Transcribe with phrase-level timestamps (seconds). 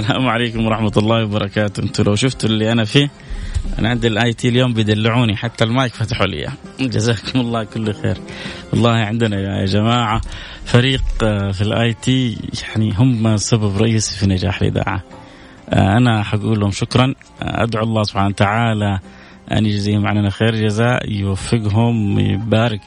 [0.00, 1.82] السلام عليكم ورحمة الله وبركاته.
[1.82, 3.10] أنتم لو شفتوا اللي أنا فيه
[3.78, 6.48] أنا عندي ال IT اليوم بيدلعوني حتى المايك فتحوا لي
[6.80, 8.16] جزاكم الله كل خير.
[8.72, 10.20] والله عندنا يا جماعة
[10.64, 15.02] فريق آه، في ال IT يعني هم سبب رئيسي في نجاح الإذاعة.
[15.70, 17.14] آه، أنا حقول لهم شكرا.
[17.42, 18.98] آه، أدعو الله سبحانه وتعالى
[19.52, 22.80] أن يجزيهم عننا خير جزاء يوفقهم يبارك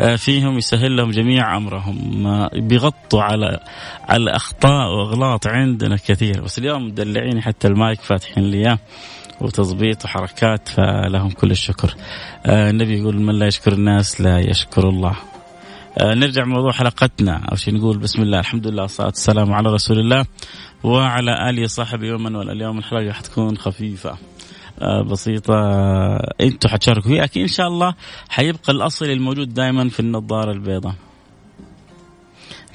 [0.00, 2.48] آه، فيهم يسهل لهم جميع أمرهم.
[2.54, 3.60] بيغطوا على
[4.08, 6.42] على أخطاء وأغلاط عندنا كثير.
[6.42, 8.78] بس اليوم مدلعين حتى المايك فاتحين لي إياه
[9.40, 11.94] وتظبيط وحركات فلهم كل الشكر.
[12.46, 15.16] آه، النبي يقول من لا يشكر الناس لا يشكر الله.
[15.98, 17.36] آه، نرجع موضوع حلقتنا.
[17.52, 20.24] أو شيء نقول بسم الله الحمد لله والصلاة والسلام على رسول الله
[20.84, 24.16] وعلى آله وصحبه ومن واليوم الحلقة حتكون خفيفة.
[25.10, 25.54] بسيطة.
[26.40, 27.94] أنتم حتشاركوا فيها أكيد إن شاء الله
[28.28, 30.94] حيبقى الأصل الموجود دائما في النظارة البيضاء.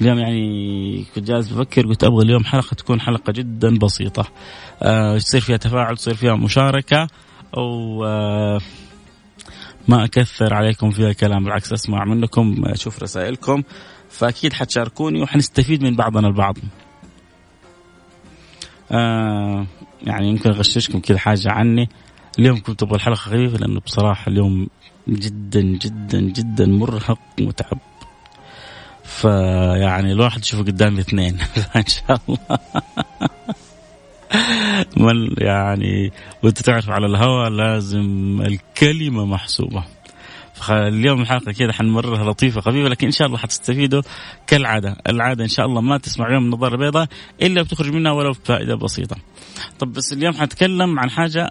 [0.00, 4.26] اليوم يعني كنت جالس بفكر قلت أبغى اليوم حلقة تكون حلقة جدا بسيطة.
[4.82, 7.08] آه يصير فيها تفاعل يصير فيها مشاركة.
[7.56, 8.60] آه
[9.88, 13.62] ما أكثر عليكم فيها كلام بالعكس أسمع منكم أشوف رسائلكم.
[14.10, 16.56] فأكيد حتشاركوني وحنستفيد من بعضنا البعض.
[18.92, 19.66] آه
[20.06, 21.88] يعني يمكن أغششكم كذا حاجة عني.
[22.38, 24.68] اليوم كنت أبغى الحلقة خفيفة لأنه بصراحة اليوم
[25.08, 27.78] جدا جدا جدا مرهق ومتعب.
[29.04, 31.36] فيعني الواحد يشوف قدامي اثنين.
[31.72, 32.58] فان شاء الله.
[34.96, 36.12] من يعني
[36.42, 39.84] وأنت تعرف على الهواء لازم الكلمة محسوبة.
[40.70, 44.02] اليوم الحلقة كذا حنمررها لطيفة خفيفة لكن إن شاء الله حتستفيدوا
[44.46, 47.08] كالعادة، العادة إن شاء الله ما تسمع يوم النظاره البيضاء
[47.42, 49.16] إلا بتخرج منها ولو فائده بسيطة.
[49.78, 51.50] طب بس اليوم حنتكلم عن حاجة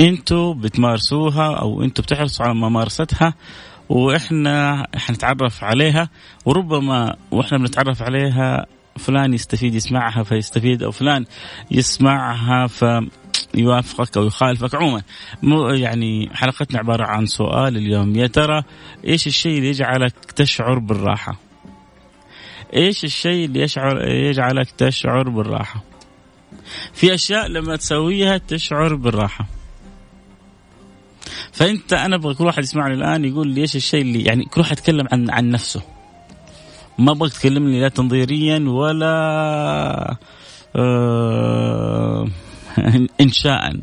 [0.00, 3.34] أنتوا بتمارسوها أو أنتوا بتحرصوا على ممارستها
[3.88, 6.08] وإحنا حنتعرف عليها
[6.44, 8.66] وربما وإحنا بنتعرف عليها
[8.98, 11.24] فلان يستفيد يسمعها فيستفيد أو فلان
[11.70, 12.84] يسمعها ف
[13.54, 15.02] يوافقك أو يخالفك عموما
[15.74, 18.62] يعني حلقتنا عبارة عن سؤال اليوم يا ترى
[19.06, 21.36] إيش الشيء اللي يجعلك تشعر بالراحة؟
[22.76, 25.82] إيش الشيء اللي يشعر يجعلك تشعر بالراحة؟
[26.92, 29.46] في أشياء لما تسويها تشعر بالراحة.
[31.52, 34.78] فأنت أنا أبغى كل واحد يسمعني الآن يقول لي إيش الشيء اللي يعني كل واحد
[34.78, 35.82] يتكلم عن عن نفسه.
[36.98, 40.16] ما ابغاك تكلمني لا تنظيريا ولا
[40.76, 42.28] آه
[43.20, 43.76] انشاء.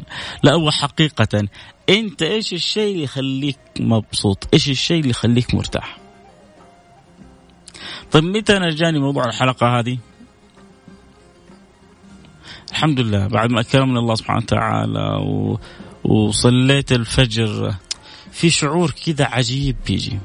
[0.43, 1.47] لا هو حقيقة.
[1.89, 5.97] أنت إيش الشيء اللي يخليك مبسوط؟ إيش الشيء اللي يخليك مرتاح؟
[8.11, 9.97] طيب متى أنا جاني موضوع الحلقة هذه؟
[12.71, 13.27] الحمد لله.
[13.27, 15.59] بعد ما اكرمنا الله سبحانه وتعالى و...
[16.03, 17.75] وصليت الفجر
[18.31, 20.19] في شعور كذا عجيب بيجي.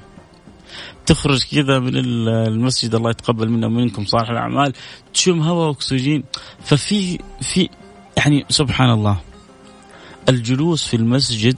[1.06, 4.72] تخرج كذا من المسجد الله يتقبل منا ومنكم صالح الأعمال.
[5.14, 6.24] تشم هواء أكسجين.
[6.60, 7.68] ففي في
[8.16, 9.20] يعني سبحان الله
[10.28, 11.56] الجلوس في المسجد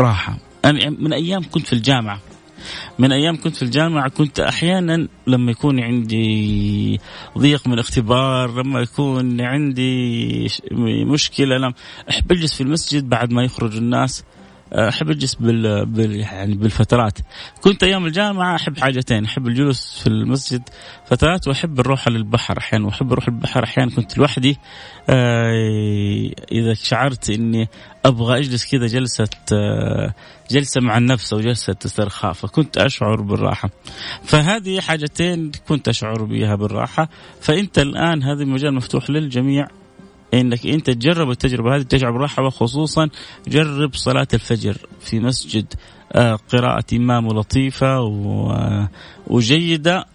[0.00, 0.38] راحة.
[0.64, 2.20] أنا من أيام كنت في الجامعة
[2.98, 7.00] من أيام كنت في الجامعة كنت أحيانا لما يكون عندي
[7.38, 10.48] ضيق من الاختبار لما يكون عندي
[11.04, 11.74] مشكلة لم
[12.10, 14.24] أحب أجلس في المسجد بعد ما يخرج الناس.
[14.72, 15.86] أحب اجلس بال...
[15.86, 17.18] بال يعني بالفترات.
[17.60, 20.62] كنت أيام الجامعة أحب حاجتين أحب الجلوس في المسجد
[21.06, 22.58] فترات وأحب الروح للبحر.
[22.58, 24.56] أحيانا واحب أروح البحر أحيانا كنت لوحدي.
[25.10, 27.68] آه إذا شعرت إني
[28.04, 30.14] أبغى أجلس كذا جلسة آه
[30.50, 33.70] جلسة مع النفس أو جلسة استرخاء فكنت أشعر بالراحة.
[34.24, 37.08] فهذه حاجتين كنت أشعر بها بالراحة.
[37.40, 39.79] فأنت الآن هذا المجال مفتوح للجميع.
[40.34, 43.08] إنك أنت تجرب التجربة هذه تشعر براحه وخصوصا
[43.48, 45.74] جرب صلاة الفجر في مسجد
[46.12, 48.00] آه، قراءة إمام لطيفة
[49.26, 50.06] وجيدة.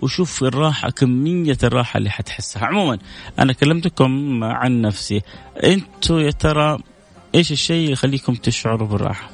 [0.00, 2.64] وشوف الراحة كمية الراحة اللي حتحسها.
[2.64, 2.98] عموما
[3.38, 5.22] أنا كلمتكم عن نفسي.
[5.64, 6.78] أنتوا يا ترى
[7.34, 9.30] إيش الشيء اللي يخليكم تشعروا بالراحة؟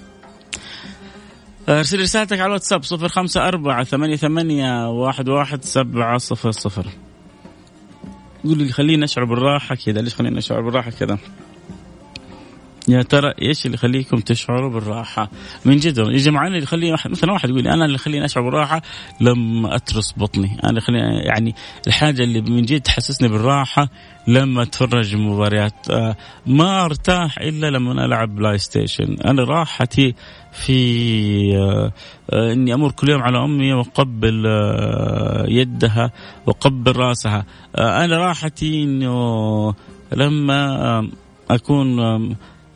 [1.68, 6.86] أرسل رسالتك على الواتساب صفر خمسة أربعة ثمانية ثمانية واحد واحد سبعة صفر صفر.
[8.44, 11.18] يقول لي خليني اشعر بالراحة كذا ليش خليني اشعر بالراحة كذا؟
[12.88, 15.30] يا ترى إيش اللي يخليكم تشعروا بالراحة؟
[15.64, 18.82] من جد يا جماعة اللي يخليني مثلا واحد يقول أنا اللي يخليني أشعر بالراحة
[19.20, 21.54] لما أترس بطني، أنا خليني يعني
[21.86, 23.88] الحاجة اللي من جد تحسسني بالراحة
[24.28, 25.90] لما أتفرج مباريات.
[25.90, 26.16] آه،
[26.46, 30.14] ما أرتاح إلا لما ألعب PlayStation، أنا راحتي
[30.52, 31.92] في آه،
[32.30, 34.44] آه، إني أمر كل يوم على أمي وأقبل
[35.48, 36.10] يدها
[36.46, 37.46] وأقبل رأسها،
[37.78, 39.74] أنا راحتي إنه
[40.12, 41.08] لما
[41.50, 41.96] أكون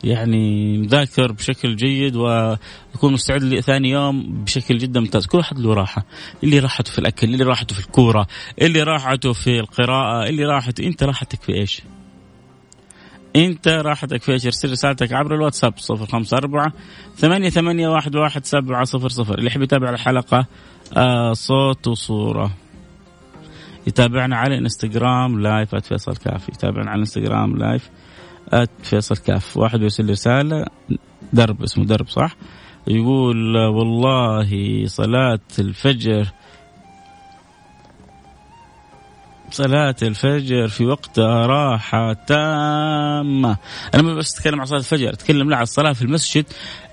[0.03, 5.25] يعني مذاكر بشكل جيد ويكون مستعد لثاني يوم بشكل جدا ممتاز.
[5.25, 6.05] كل واحد له راحة.
[6.43, 8.27] اللي راحته في الأكل اللي راحته في الكورة
[8.61, 11.81] اللي راحته في القراءة اللي راحته أنت راحتك في إيش؟
[13.35, 16.73] أنت راحتك في إيش؟ ارسل رسالتك عبر الواتساب صفر خمسة أربعة
[17.15, 19.37] ثمانية ثمانية واحد واحد سبعة صفر صفر.
[19.37, 20.45] اللي يحب يتابع الحلقة
[20.97, 22.51] آه صوت وصورة.
[23.87, 27.89] يتابعنا على إنستغرام live @فيصل كاف يتابعنا على إنستغرام live
[28.83, 29.57] فيصل كاف.
[29.57, 30.65] واحد يرسل رسالة
[31.33, 32.35] درب اسمه درب صح؟
[32.87, 36.27] يقول والله صلاة الفجر
[39.51, 43.57] صلاة الفجر في وقتها راحة تامة.
[43.93, 46.45] أنا ما بس أتكلم عن صلاة الفجر أتكلم لا عن الصلاة في المسجد.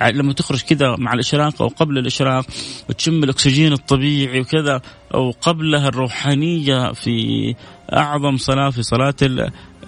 [0.03, 2.47] لما تخرج كذا مع الإشراق أو قبل الإشراق
[2.89, 4.81] وتشم الأكسجين الطبيعي وكذا
[5.15, 7.55] أو قبلها الروحانية في
[7.93, 9.15] أعظم صلاة في صلاة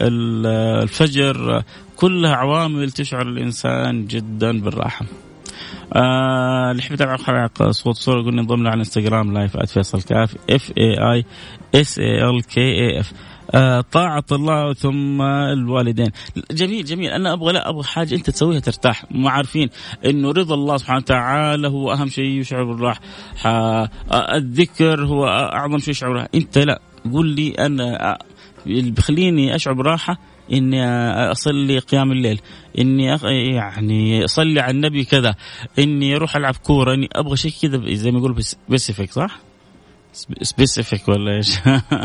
[0.01, 1.63] الفجر
[1.97, 5.07] كلها عوامل تشعر الإنسان جدا بالراحة.
[5.93, 10.73] آه اللي يحب يتابع حلقة صوت صورة قلنا انضم على الانستغرام live @فيصل كاف F
[10.79, 11.25] A I
[11.75, 13.13] S A L K A F
[13.93, 16.11] طاعة الله ثم الوالدين.
[16.51, 17.11] جميل جميل.
[17.11, 19.05] أنا أبغى لا أبغى حاجة أنت تسويها ترتاح.
[19.11, 19.69] ما عارفين
[20.07, 23.01] أنه رضا الله سبحانه وتعالى هو أهم شيء يشعر بالراحة.
[24.13, 26.81] الذكر هو أعظم شيء يشعر أنت لا
[27.13, 28.19] قول لي أنا
[28.69, 30.19] اللي بيخليني أشعر براحة
[30.53, 30.85] إني
[31.31, 32.41] أصلي قيام الليل
[32.79, 33.25] إني أخ...
[33.25, 35.35] يعني أصلي على النبي كذا
[35.79, 39.39] إني أروح ألعب كورة إني أبغى شيء كذا زي ما يقولوا specific صح؟
[40.43, 41.59] specific ولا إيش؟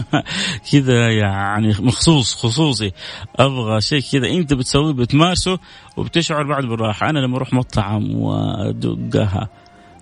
[0.71, 2.91] كذا يعني مخصوص خصوصي
[3.35, 5.59] أبغى شيء كذا أنت بتسويه بتمارسه
[5.97, 9.49] وبتشعر بعد بالراحة أنا لما أروح مطعم وأدقها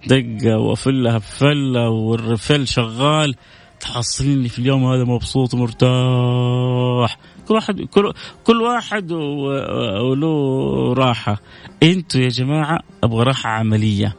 [0.08, 3.36] دقة وأفلها بفله والرفل شغال
[3.82, 7.18] تحصلني في اليوم هذا مبسوط ومرتاح.
[7.48, 8.14] كل واحد كل
[8.44, 11.42] كل واحد وله راحة.
[11.84, 14.16] أنتوا يا جماعة أبغى راحة عملية.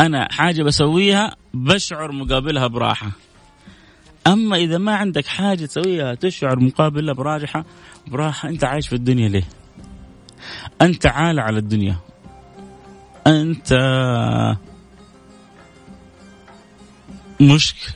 [0.00, 3.10] أنا حاجة بسويها بشعر مقابلها براحة.
[4.26, 7.64] أما إذا ما عندك حاجة تسويها تشعر مقابلها براحه
[8.06, 9.48] براحة أنت عايش في الدنيا ليه؟
[10.82, 11.96] أنت عال على الدنيا.
[13.26, 13.72] أنت
[17.40, 17.94] مشكلة.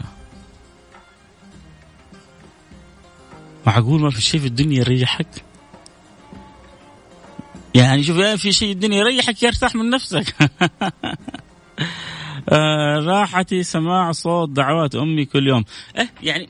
[3.69, 5.45] معقول ما في شيء في الدنيا يريحك.
[7.75, 10.35] يعني شوف في شيء الدنيا يريحك يرتاح من نفسك.
[12.49, 15.65] آه راحتي سماع صوت دعوات أمي كل يوم.
[15.99, 16.49] إيه يعني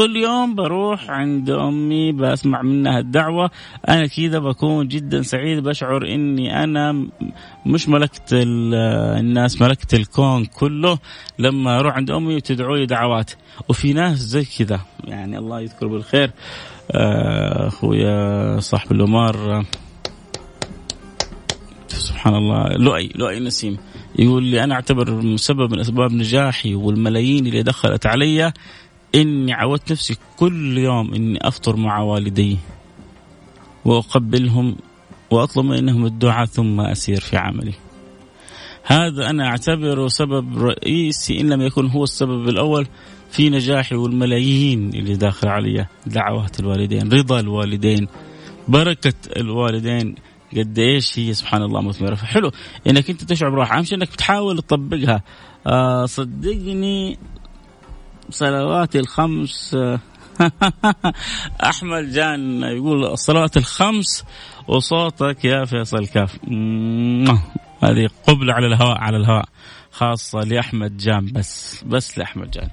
[0.00, 3.50] كل يوم بروح عند أمي بسمع منها الدعوة.
[3.88, 7.06] أنا كذا بكون جدا سعيد بشعر إني أنا
[7.66, 10.98] مش ملكت الناس ملكت الكون كله.
[11.38, 13.30] لما أروح عند أمي وتدعو لي دعوات.
[13.68, 16.30] وفي ناس زي كذا يعني الله يذكر بالخير.
[16.90, 19.64] آه، أخويا صاحب الامار
[21.88, 23.76] سبحان الله لؤي لؤي نسيم.
[24.18, 28.52] يقول لي أنا أعتبر سبب من أسباب نجاحي والملايين اللي دخلت علي
[29.14, 32.58] إني عودت نفسي كل يوم إني أفطر مع والدي
[33.84, 34.76] وأقبلهم
[35.30, 37.74] وأطلب منهم الدعاء ثم أسير في عملي.
[38.84, 42.86] هذا أنا اعتبره سبب رئيسي إن لم يكن هو السبب الأول
[43.30, 48.08] في نجاحي والملايين اللي داخل علي دعوات الوالدين، رضا الوالدين،
[48.68, 50.14] بركة الوالدين.
[50.56, 52.50] قد إيش هي؟ سبحان الله مثمره فحلو
[52.86, 55.22] إنك أنت تشعر براحه أهم شيء إنك بتحاول تطبقها.
[55.66, 57.18] آه صدقني
[58.30, 59.76] صلواتي الخمس
[61.70, 64.24] أحمد جان يقول الصلوات الخمس
[64.68, 66.38] وصوتك يا فيصل كاف.
[67.82, 69.44] هذه قبلة على الهواء على الهواء
[69.90, 72.68] خاصة لأحمد جان بس بس لأحمد جان.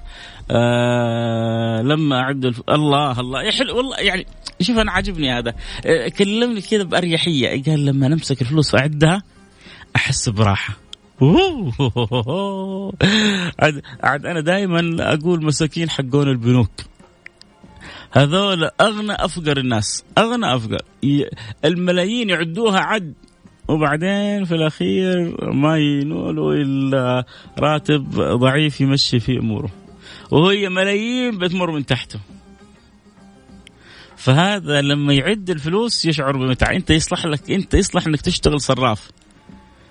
[0.50, 2.62] آه لما أعد الف...
[2.68, 4.26] الله الله يحل والله يعني
[4.60, 5.54] شوف أنا عاجبني هذا.
[5.86, 7.62] آه كلمني كذا بأريحية.
[7.62, 9.22] قال لما نمسك الفلوس وأعدها
[9.96, 10.87] أحس براحة.
[13.60, 16.70] عاد عاد أنا دائما أقول مساكين حقون البنوك.
[18.12, 20.82] هذول أغنى أفقر الناس أغنى أفقر.
[21.64, 23.14] الملايين يعدوها عد.
[23.68, 27.24] وبعدين في الأخير ما ينولوا إلا
[27.58, 29.70] راتب ضعيف يمشي في أموره.
[30.30, 32.20] وهي ملايين بتمر من تحته.
[34.16, 36.76] فهذا لما يعد الفلوس يشعر بمتعة.
[36.76, 39.10] أنت يصلح لك أنت يصلح إنك تشتغل صراف.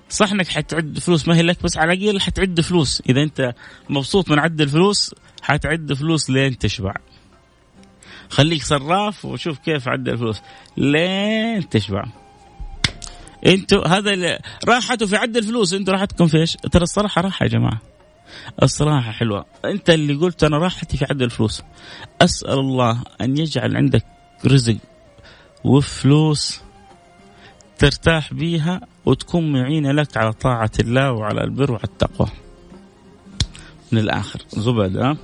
[0.10, 3.02] صح انك حتعد فلوس ما هي لك بس على الأقل حتعد فلوس.
[3.10, 3.54] إذا أنت
[3.90, 6.94] مبسوط من عد الفلوس حتعد فلوس لين تشبع.
[8.30, 10.42] خليك صراف وشوف كيف عد الفلوس.
[10.78, 12.06] لين تشبع.
[13.46, 15.74] أنتوا هذا راحته في عد الفلوس.
[15.74, 17.82] أنتوا راحتكم في إيش؟ ترى الصراحة راحة يا جماعة.
[18.64, 19.46] الصراحة حلوة.
[19.66, 21.64] انت اللي قلت أنا راحتي في عد الفلوس.
[22.22, 24.06] أسأل الله أن يجعل عندك
[24.46, 24.78] رزق
[25.64, 26.62] وفلوس
[27.80, 32.28] ترتاح بيها وتكون معينة لك على طاعة الله وعلى البر وعلى التقوى.
[33.92, 34.42] من الآخر.
[34.50, 35.18] زبد أه؟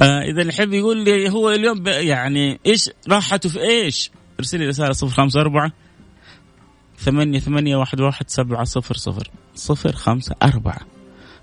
[0.00, 4.10] آه إذا اللي يحب يقول لي هو اليوم يعني إيش راحته في إيش؟
[4.40, 5.72] ارسل لي رسالة صفر خمسة أربعة
[6.98, 9.30] ثمانية ثمانية واحد واحد سبعة صفر صفر.
[9.54, 10.80] صفر خمسة أربعة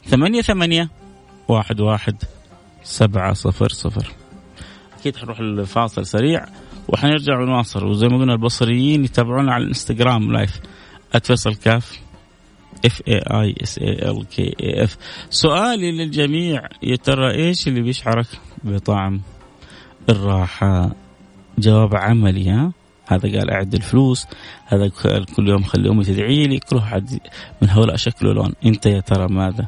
[0.05, 0.89] ثمانية ثمانية
[1.48, 2.15] واحد واحد
[2.84, 4.12] سبعة صفر صفر.
[5.00, 6.46] أكيد حنروح الفاصل سريع.
[6.93, 7.86] وحنرجع ونواصل.
[7.86, 10.60] وزي ما قلنا البصريين يتابعونا على الإنستغرام live
[11.13, 12.00] at فيصل كاف.
[12.86, 14.98] F A I S A L K A F
[15.29, 16.67] سؤالي للجميع.
[16.84, 18.27] يا ترى إيش اللي بيشعرك
[18.63, 19.22] بطعم
[20.10, 20.91] الراحة؟
[21.58, 22.72] جواب عملي ها؟
[23.08, 24.27] هذا قال أعد الفلوس.
[24.65, 24.91] هذا
[25.36, 26.60] كل يوم خلي امي تدعي لي.
[26.60, 27.19] كل واحد
[27.62, 29.67] من هؤلاء شكل ولون أنت يا ترى ماذا؟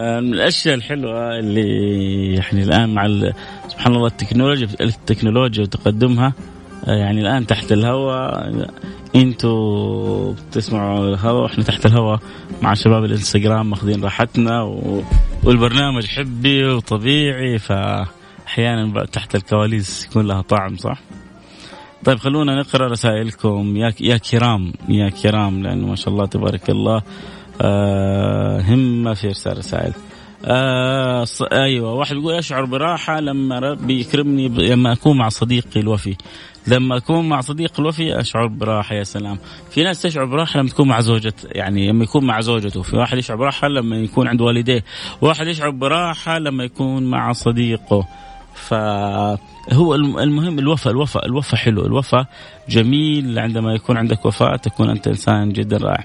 [0.00, 3.08] من الأشياء الحلوة اللي يعني الآن مع
[3.68, 6.32] سبحان الله التكنولوجيا التكنولوجيا وتقدمها
[6.88, 8.52] آه، يعني الآن تحت الهواء
[9.16, 12.20] أنتوا بتسمعوا الهواء وإحنا تحت الهواء
[12.62, 15.02] مع شباب الإنستغرام ماخذين راحتنا و...
[15.44, 21.00] والبرنامج حبي وطبيعي فأحيانا تحت الكواليس يكون لها طعم صح؟
[22.04, 27.02] طيب خلونا نقرأ رسائلكم يا يا كرام يا كرام لأنه ما شاء الله تبارك الله
[27.60, 29.92] آه همه في إرسال رسائل.
[30.44, 36.16] آه أيوه واحد يقول أشعر براحة لما ربي يكرمني لما أكون مع صديقي الوفي.
[36.66, 39.38] لما أكون مع صديقي الوفي أشعر براحة يا سلام.
[39.70, 42.82] في ناس تشعر براحة لما تكون مع زوجة يعني لما يكون مع زوجته.
[42.82, 44.84] في واحد يشعر براحة لما يكون عند والديه.
[45.20, 48.06] واحد يشعر براحة لما يكون مع صديقه.
[48.54, 52.26] فهو المهم الوفاء الوفاء الوفاء حلو الوفاء
[52.68, 53.38] جميل.
[53.38, 56.04] عندما يكون عندك وفاء تكون أنت إنسان جدا رائع.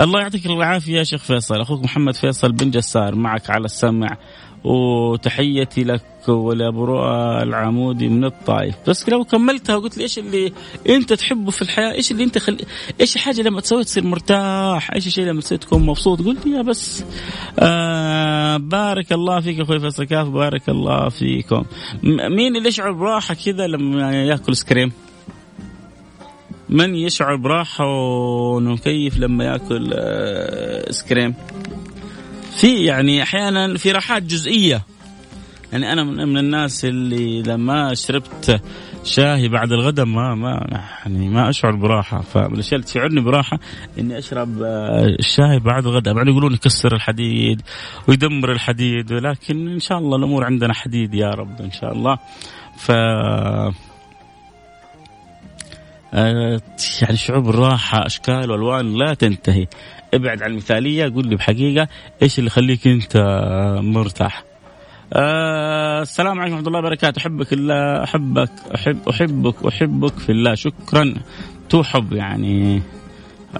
[0.00, 1.60] الله يعطيك العافية يا شيخ فيصل.
[1.60, 4.16] أخوك محمد فيصل بن جسار معك على السمع.
[4.64, 8.74] وتحيتي لك ولابو رؤى العمودي من الطائف.
[8.86, 10.52] بس لو كملتها وقلت لي إيش اللي
[10.88, 12.58] أنت تحبه في الحياة إيش اللي أنت خل...
[13.00, 17.04] إيش الحاجة لما تسوي تصير مرتاح؟ إيش الشيء لما تسوي تكون مبسوط؟ قلت يا بس
[17.58, 21.62] آه بارك الله فيك أخوي فيصل كاف بارك الله فيكم.
[22.02, 24.92] مين اللي يشعر براحة كذا لما يأكل سكريم
[26.68, 31.34] من يشعر براحة ومكيف لما يأكل آه سكريم
[32.62, 34.82] في يعني أحيانا في راحات جزئية.
[35.72, 38.62] يعني أنا من الناس اللي لما شربت
[39.04, 42.20] شاهي بعد الغداء ما ما يعني ما أشعر براحة.
[42.20, 43.58] فمن الاشياء اللي تشعرني براحة
[43.98, 44.62] إني أشرب
[45.18, 46.14] الشاي بعد الغداء.
[46.14, 47.62] بعد يقولون يكسر الحديد
[48.08, 52.18] ويدمر الحديد ولكن إن شاء الله الأمور عندنا حديد يا رب إن شاء الله.
[52.76, 52.88] ف
[57.02, 59.66] يعني شعور بالراحة أشكال وألوان لا تنتهي.
[60.14, 61.88] ابعد عن المثالية قول لي بحقيقة
[62.22, 63.16] إيش اللي يخليك أنت
[63.82, 64.44] مرتاح.
[65.12, 67.18] آه السلام عليكم ورحمة الله وبركاته.
[67.18, 70.54] أحبك الله أحبك أحب أحبك أحبك في الله.
[70.54, 71.14] شكرا.
[71.68, 72.82] تو حب يعني.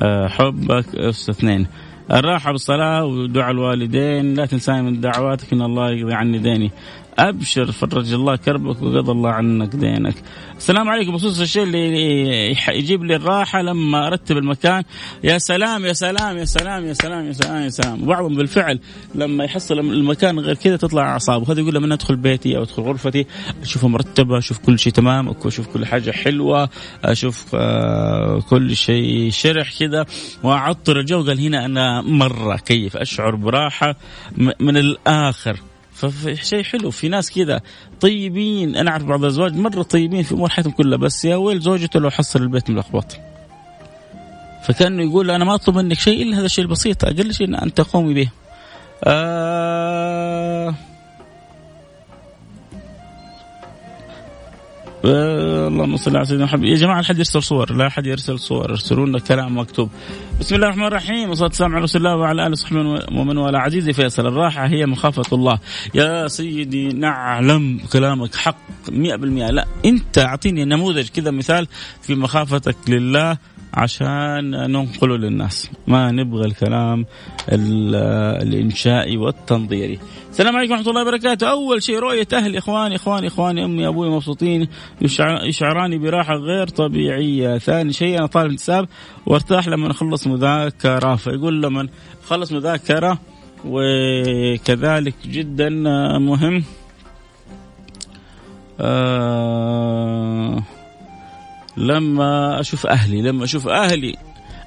[0.02, 0.94] آه حبك
[1.30, 1.66] اثنين.
[2.10, 4.34] الراحة بالصلاة ودعاء الوالدين.
[4.34, 6.70] لا تنساني من دعواتك إن الله يقضي عني ديني.
[7.18, 10.14] أبشر فرج الله كربك وقضى الله عنك دينك.
[10.56, 11.12] السلام عليكم.
[11.12, 14.82] بخصوص الشيء اللي يجيب لي الراحة لما أرتب المكان.
[15.24, 18.02] يا سلام يا سلام يا سلام يا سلام يا سلام يا سلام.
[18.02, 18.80] وبعضهم بالفعل
[19.14, 21.52] لما يحصل المكان غير كذا تطلع أعصابه.
[21.52, 23.26] هذا يقول لما أدخل بيتي أو أدخل غرفتي
[23.62, 26.68] اشوفها مرتبة أشوف كل شيء تمام أشوف كل حاجة حلوة
[27.04, 27.56] أشوف
[28.50, 30.06] كل شيء شرح كذا.
[30.42, 33.96] وأعطر الجو قال هنا أنا مرة كيف أشعر براحة
[34.60, 35.56] من الآخر.
[35.94, 36.90] فشيء حلو.
[36.90, 37.60] في ناس كذا
[38.00, 38.76] طيبين.
[38.76, 42.10] أنا أعرف بعض الازواج مرة طيبين في أمور حياتهم كلها بس يا ويل زوجته لو
[42.10, 43.16] حصل البيت ملخبط.
[44.64, 48.14] فكأنه يقول أنا ما أطلب منك شيء إلا هذا الشيء البسيط أقل شيء أن تقومي
[48.14, 48.28] به.
[49.04, 50.74] آه
[55.04, 56.64] آه اللهم صل على سيدنا محمد.
[56.64, 58.70] يا جماعة لا حد يرسل صور لا حد يرسل صور.
[58.70, 59.90] ارسلوا لنا كلام مكتوب.
[60.40, 61.28] بسم الله الرحمن الرحيم.
[61.28, 62.78] والصلاه والسلام على رسول الله وعلى آله وصحبه
[63.12, 63.60] ومن والاه.
[63.60, 65.58] عزيزي فيصل الراحة هي مخافة الله.
[65.94, 68.56] يا سيدي نعلم كلامك حق
[68.88, 71.68] 100% لا انت اعطيني نموذج كذا مثال
[72.02, 73.38] في مخافتك لله
[73.74, 77.06] عشان ننقله للناس ما نبغى الكلام
[78.42, 79.98] الإنشائي والتنظيري.
[80.30, 81.50] السلام عليكم ورحمة الله وبركاته.
[81.50, 84.68] أول شيء رؤية أهلي إخواني إخواني إخواني أمي أبوي مبسوطين
[85.42, 87.58] يشعراني براحة غير طبيعية.
[87.58, 88.88] ثاني شيء أنا طالب انتساب
[89.26, 91.16] وارتاح لما أخلص مذاكرة.
[91.16, 91.88] فيقول لما
[92.24, 93.18] خلص مذاكرة
[93.64, 95.68] وكذلك جدا
[96.18, 96.64] مهم.
[98.80, 100.62] آه
[101.76, 104.16] لما أشوف أهلي لما أشوف أهلي.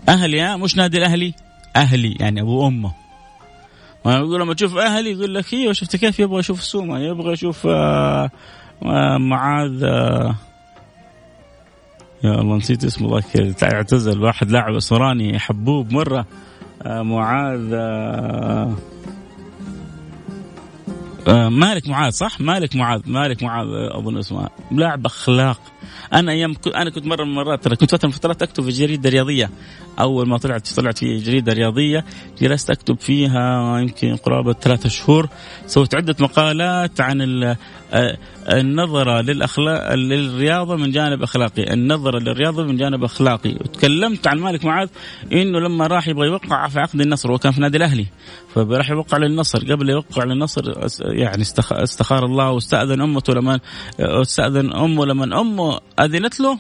[0.10, 1.34] أهلي ها؟ مش نادي الأهلي؟
[1.76, 2.92] أهلي يعني أبو وامه
[4.06, 8.32] يقول لما تشوف أهلي يقول لك إيوه شفت كيف؟ يبغى يشوف سوما يبغى يشوف آه
[8.84, 10.36] آه معاذ آه.
[12.24, 13.24] يا الله نسيت اسمه الله
[13.64, 14.24] اعتزل.
[14.24, 16.26] واحد لاعب اسمراني حبوب مرة
[16.86, 17.76] معاذ
[21.50, 25.62] مالك معاذ صح؟ مالك معاذ مالك معاذ اظن اسمه لاعب أخلاق.
[26.14, 29.10] أنا أيام أنا كنت مرة من المرات ترى كنت فتره من فترات أكتب في جريدة
[29.10, 29.50] رياضية.
[30.00, 32.06] أول ما طلعت طلعت في جريدة رياضية
[32.42, 35.30] جلست أكتب فيها يمكن قرابة ثلاثة شهور.
[35.68, 37.56] سويت عدة مقالات عن
[38.50, 44.88] النظرة للاخلاق للرياضة من جانب أخلاقي، النظرة للرياضة من جانب أخلاقي، وتكلمت عن مالك معاذ
[45.34, 48.06] إنه لما راح يبغى يوقع في عقد النصر وكان في نادي الأهلي.
[48.56, 49.74] فراح يوقع للنصر.
[49.74, 53.60] قبل يوقع للنصر يعني استخار الله واستأذن أمته لما
[54.00, 55.75] أستأذن أمه لما أمه.
[56.00, 56.60] أذنت له؟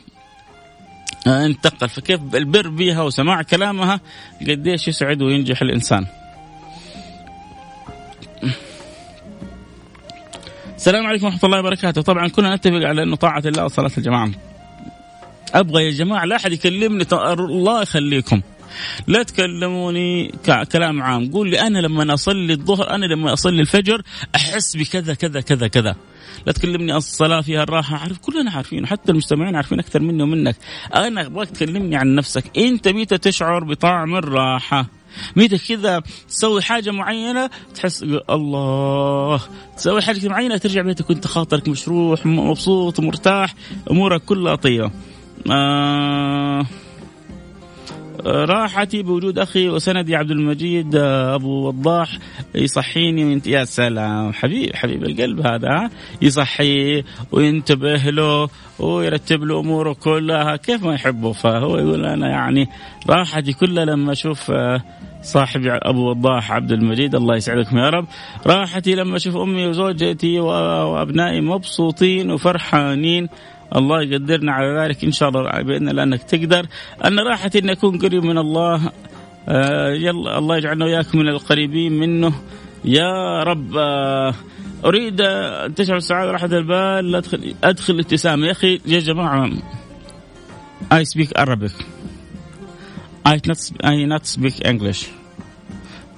[1.27, 1.89] آه، انتقل.
[1.89, 3.99] فكيف البر بها وسماع كلامها؟
[4.41, 6.05] قديش يسعد وينجح الإنسان.
[10.75, 12.01] السلام عليكم ورحمة الله وبركاته.
[12.01, 14.29] طبعا كنا نتفق على إنه طاعة الله وصلاة الجماعة.
[15.53, 18.41] أبغى يا جماعة لا أحد يكلمني الله يخليكم.
[19.07, 20.31] لا تكلموني
[20.71, 21.31] كلام عام.
[21.31, 24.01] قول لي أنا لما أصلي الظهر أنا لما أصلي الفجر
[24.35, 25.95] أحس بكذا كذا كذا كذا.
[26.45, 27.97] لا تكلمني الصلاة فيها الراحة.
[27.97, 30.55] عارف كلنا عارفين حتى المستمعين عارفين أكثر مني ومنك.
[30.95, 32.57] أنا أبغاك تكلمني عن نفسك.
[32.57, 34.87] أنت متى تشعر بطعم الراحة.
[35.35, 39.41] متى كذا تسوي حاجة معينة تحس الله.
[39.77, 43.53] تسوي حاجة معينة ترجع بيتك وأنت خاطرك مشروح مبسوط مرتاح
[43.91, 44.91] أمورك كلها طيبة.
[45.51, 46.65] آه.
[48.25, 52.17] راحتي بوجود أخي وسندي عبد المجيد آه، أبو وضاح
[52.55, 55.89] يصحيني وانت يا سلام حبيب حبيب القلب هذا
[56.21, 58.49] يصحيه وينتبه له
[58.79, 62.69] ويرتب له أموره كلها كيف ما يحبه فهو يقول أنا يعني
[63.09, 64.81] راحتي كلها لما أشوف آه،
[65.25, 68.05] صاحبي أبو وضاح عبد المجيد الله يسعدكم يا رب.
[68.47, 73.29] راحتي لما أشوف أمي وزوجتي وأبنائي مبسوطين وفرحانين.
[73.75, 76.65] الله يقدرنا على ذلك إن شاء الله بإذن الله أنك تقدر.
[77.05, 78.91] أن راحتي إن اكون قريب من الله
[79.49, 82.33] آه يلا الله يجعلنا وياك من القريبين منه.
[82.85, 84.33] يا رب آه
[84.85, 88.47] أريد أن تشعر السعادة وراحه البال ادخل ادخل ابتسامة.
[88.47, 89.49] يا أخي يا جماعة
[90.91, 91.71] I speak Arabic.
[93.25, 95.09] I not I not speak English.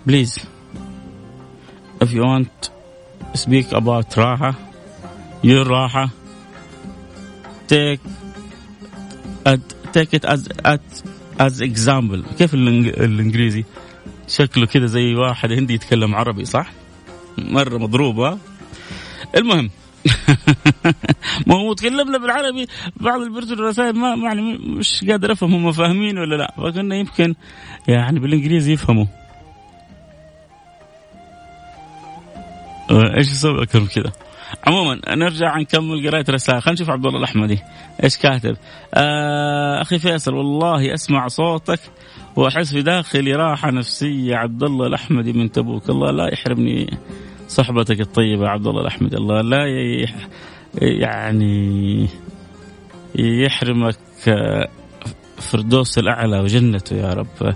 [0.06, 0.46] Please
[2.02, 2.70] if you want
[3.34, 4.56] speak about راحه
[5.43, 6.10] your راحه
[7.68, 8.00] take
[9.94, 11.04] take it as as
[11.40, 12.22] as example.
[12.38, 13.66] كيف الإنجليزي؟
[14.28, 16.72] شكله كذا زي واحد هندي يتكلم عربي صح؟
[17.38, 18.38] مرة مضروب
[19.38, 19.70] المهم.
[21.48, 26.36] ما هو تكلمنا بالعربي بعض بيرسلوا الرسائل ما يعني مش قادر أفهم هم فاهمين ولا
[26.36, 26.54] لا.
[26.58, 27.36] فكنا يمكن
[27.88, 29.06] يعني بالإنجليزي يفهموا.
[32.92, 34.12] إيش أسوي أكثر من كذا
[34.68, 37.60] عموما نرجع نكمل قراية رسائل خلينا نشوف عبد الله الأحمدي.
[38.04, 38.58] إيش كاتب؟
[38.94, 41.80] آه أخي فيصل والله أسمع صوتك
[42.36, 44.36] وأحس في داخلي راحة نفسية.
[44.36, 45.90] عبد الله الأحمدي من تبوك.
[45.90, 46.98] الله لا يحرمني
[47.48, 49.18] صحبتك الطيبة عبد الله الأحمدي.
[49.18, 49.64] الله لا
[50.82, 52.08] يعني
[53.16, 53.98] يحرمك
[55.38, 57.56] فردوس الأعلى وجنته يا رب.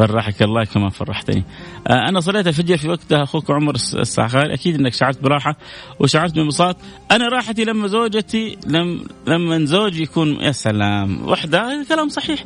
[0.00, 1.44] فرحك الله كما فرحتني.
[1.86, 5.56] آه، أنا صليت الفجر في وقتها أخوك عمر الساخاري أكيد أنك شعرت براحة
[5.98, 6.76] وشعرت بانبساط.
[7.10, 12.44] أنا راحتي لما زوجتي لم لما زوجي يكون يا سلام وحدة كلام صحيح.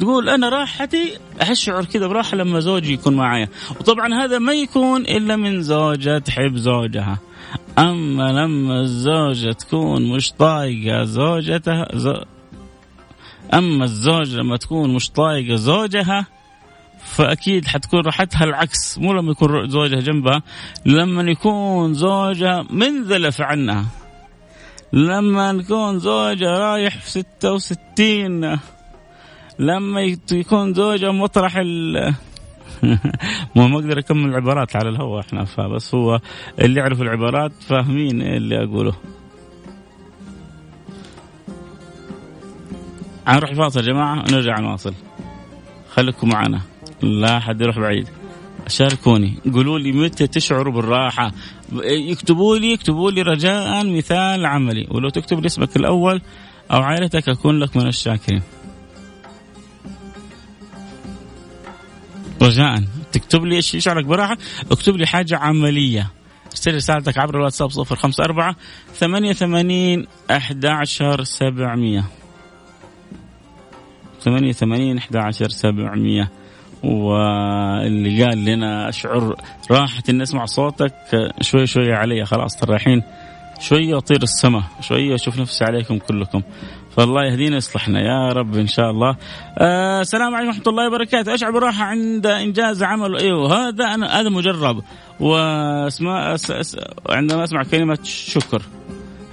[0.00, 3.48] تقول أنا راحتي أشعر كذا براحة لما زوجي يكون معايا.
[3.80, 7.18] وطبعا هذا ما يكون إلا من زوجة تحب زوجها.
[7.78, 12.12] أما لما الزوجة تكون مش طايقة زوجتها زو...
[13.54, 16.26] أما الزوج لما تكون مش طايقة زوجها
[17.04, 18.98] فأكيد حتكون راحتها العكس.
[18.98, 20.42] مو لما يكون زوجها جنبها
[20.86, 23.86] لما يكون زوجها منذلف عنها.
[24.92, 28.58] لما يكون زوجها رايح في ستة وستين.
[29.58, 30.00] لما
[30.32, 32.14] يكون زوجها مطرح ال
[33.56, 36.20] ما ما أقدر أكمل العبارات على الهواء إحنا فبس هو
[36.58, 38.94] اللي يعرف العبارات فاهمين اللي أقوله.
[43.28, 44.94] نروح فاصل يا جماعة ونرجع نواصل
[45.90, 46.60] خليكم معنا.
[47.02, 48.08] لا حد يروح بعيد.
[48.68, 49.38] شاركوني.
[49.54, 51.32] قولوا لي متى تشعروا بالراحة؟
[51.84, 54.86] يكتبوا لي يكتبوا لي رجاء مثال عملي.
[54.90, 56.22] ولو تكتب لي اسمك الأول
[56.70, 58.42] أو عائلتك أكون لك من الشاكرين.
[62.42, 62.82] رجاء.
[63.12, 64.38] تكتب لي إيش يشعرك براحة؟
[64.70, 66.10] اكتب لي حاجة عملية.
[66.50, 68.54] ارسل رسالتك عبر الواتساب 054
[68.94, 72.04] 88 11 700
[74.20, 76.30] 88 11 700
[76.82, 79.36] واللي قال لنا أشعر
[79.70, 80.94] راحة إني أسمع صوتك
[81.40, 83.02] شوي شوي علي خلاص ترى الحين
[83.60, 86.42] شوية أطير السماء شوية أشوف نفسي عليكم كلكم.
[86.96, 89.16] فالله يهدينا يصلحنا يا رب إن شاء الله.
[89.58, 93.18] آه السلام عليكم ورحمة الله وبركاته، أشعر براحه عند إنجاز عمل.
[93.18, 94.82] إيوه هذا أنا هذا مجرب.
[95.20, 96.36] واسمع
[97.10, 98.62] عندما أسمع كلمة شكر.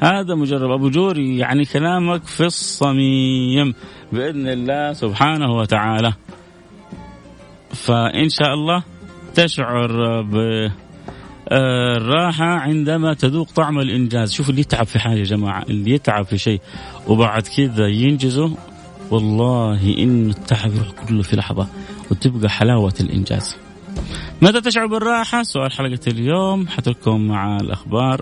[0.03, 0.71] هذا مجرب.
[0.71, 3.73] أبو جوري يعني كلامك في الصميم.
[4.11, 6.13] بإذن الله سبحانه وتعالى.
[7.77, 8.83] فإن شاء الله
[9.35, 10.35] تشعر ب
[11.51, 14.33] الراحة عندما تذوق طعم الإنجاز.
[14.33, 16.61] شوف اللي يتعب في حاجة يا جماعة اللي يتعب في شيء
[17.07, 18.57] وبعد كذا ينجزه.
[19.11, 21.67] والله إن التعب يروح كله في لحظة
[22.11, 23.57] وتبقى حلاوة الإنجاز.
[24.41, 26.67] متى تشعر بالراحة؟ سؤال حلقة اليوم.
[26.67, 28.21] حتركم مع الأخبار.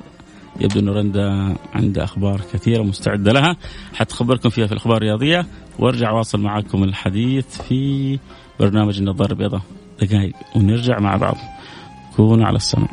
[0.61, 3.57] يبدو أن رندا عندها أخبار كثيرة مستعدة لها.
[3.93, 5.45] حتخبركم فيها في الأخبار الرياضية.
[5.79, 8.19] وأرجع واصل معكم الحديث في
[8.59, 9.61] برنامج النظارة البيضاء.
[10.01, 11.35] دقائق ونرجع مع بعض.
[12.15, 12.87] كونوا على السمع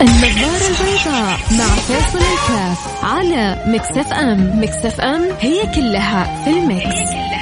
[0.00, 4.62] النظارة البيضاء مع فيصل الكاف على Mix FM.
[4.62, 7.37] Mix FM هي كلها في ال mix.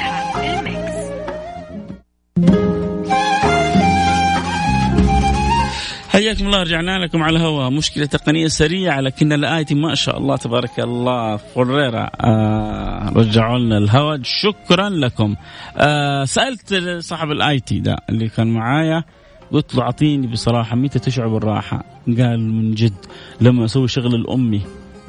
[6.16, 7.70] حياكم الله رجعنا لكم على الهواء.
[7.70, 11.36] مشكلة تقنية سريعة لكن الآية ما شاء الله تبارك الله.
[11.36, 14.20] فريرة آه رجعوا لنا الهواء.
[14.22, 15.36] شكرا لكم.
[15.76, 19.04] آه سألت صاحب الآي تي ده اللي كان معايا
[19.52, 23.06] قلت له أعطيني بصراحة متى تشعر بالراحة قال من جد
[23.40, 24.60] لما أسوي شغل الأمي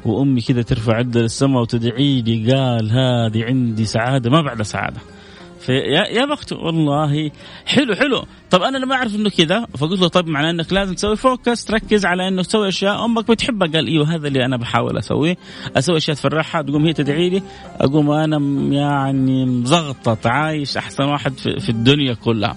[0.04, 5.00] وأمي كذا ترفع عدة للسماء وتدعي لي قال هذه عندي سعادة ما بعد سعادة.
[5.60, 7.30] فيا يا بخته والله.
[7.66, 8.24] حلو حلو.
[8.50, 12.06] طب أنا لما أعرف إنه كذا فقلت له طب معناه إنك لازم تسوي فوكس تركز
[12.06, 13.04] على إنه تسوي أشياء.
[13.04, 15.36] أمك بتحبها؟ قال إيوه هذا اللي أنا بحاول أسويه.
[15.76, 17.42] أسوي أشياء تفرحها تقوم هي تدعي لي.
[17.80, 18.38] أقوم أنا
[18.74, 22.56] يعني مزغطط عايش أحسن واحد في الدنيا كلها.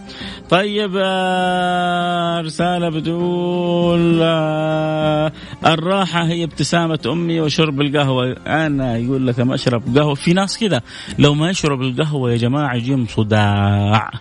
[0.49, 5.31] طيب آه، رسالة بتقول آه،
[5.65, 8.35] الراحة هي ابتسامة أمي وشرب القهوة.
[8.47, 10.15] أنا يقول لك ما أشرب قهوة.
[10.15, 10.81] في ناس كذا
[11.19, 14.11] لو ما يشرب القهوة يا جماعة يجيهم صداع.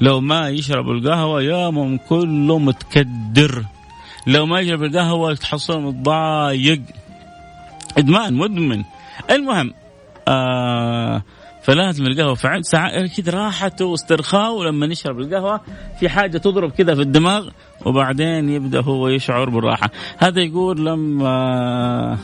[0.00, 3.64] لو ما يشرب القهوة يومهم كله متكدر.
[4.26, 6.82] لو ما يشرب القهوة تحصل متضايق.
[7.98, 8.84] إدمان مدمن.
[9.30, 9.74] المهم
[10.28, 11.22] آه
[11.62, 15.60] فلازم القهوة فعلا ساعات كذا راحته واسترخاء ولما نشرب القهوة
[16.00, 17.48] في حاجة تضرب كذا في الدماغ
[17.86, 19.90] وبعدين يبدأ هو يشعر بالراحة.
[20.18, 22.18] هذا يقول لما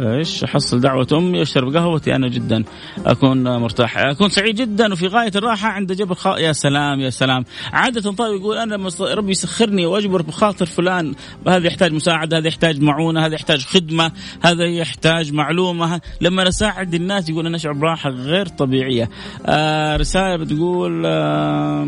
[0.00, 2.64] إيش أحصل دعوة أمي اشرب قهوتي أنا جدا.
[3.06, 3.98] أكون مرتاح.
[3.98, 6.26] أكون سعيد جدا وفي غاية الراحة عند جبر خ...
[6.26, 7.44] يا سلام يا سلام.
[7.72, 11.14] عادة طيب يقول أنا ربي يسخرني وأجبر بخاطر فلان.
[11.48, 16.00] هذا يحتاج مساعدة هذا يحتاج معونة هذا يحتاج خدمة هذا يحتاج معلومة.
[16.20, 19.10] لما أساعد الناس يقول أنا أشعر براحة غير طبيعية.
[19.46, 21.84] آه رسالة بتقول آه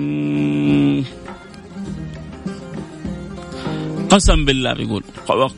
[4.11, 5.03] قسم بالله بيقول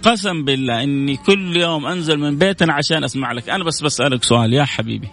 [0.02, 3.50] قسم بالله إني كل يوم أنزل من بيتنا عشان أسمع لك.
[3.50, 5.08] أنا بس بسألك سؤال يا حبيبي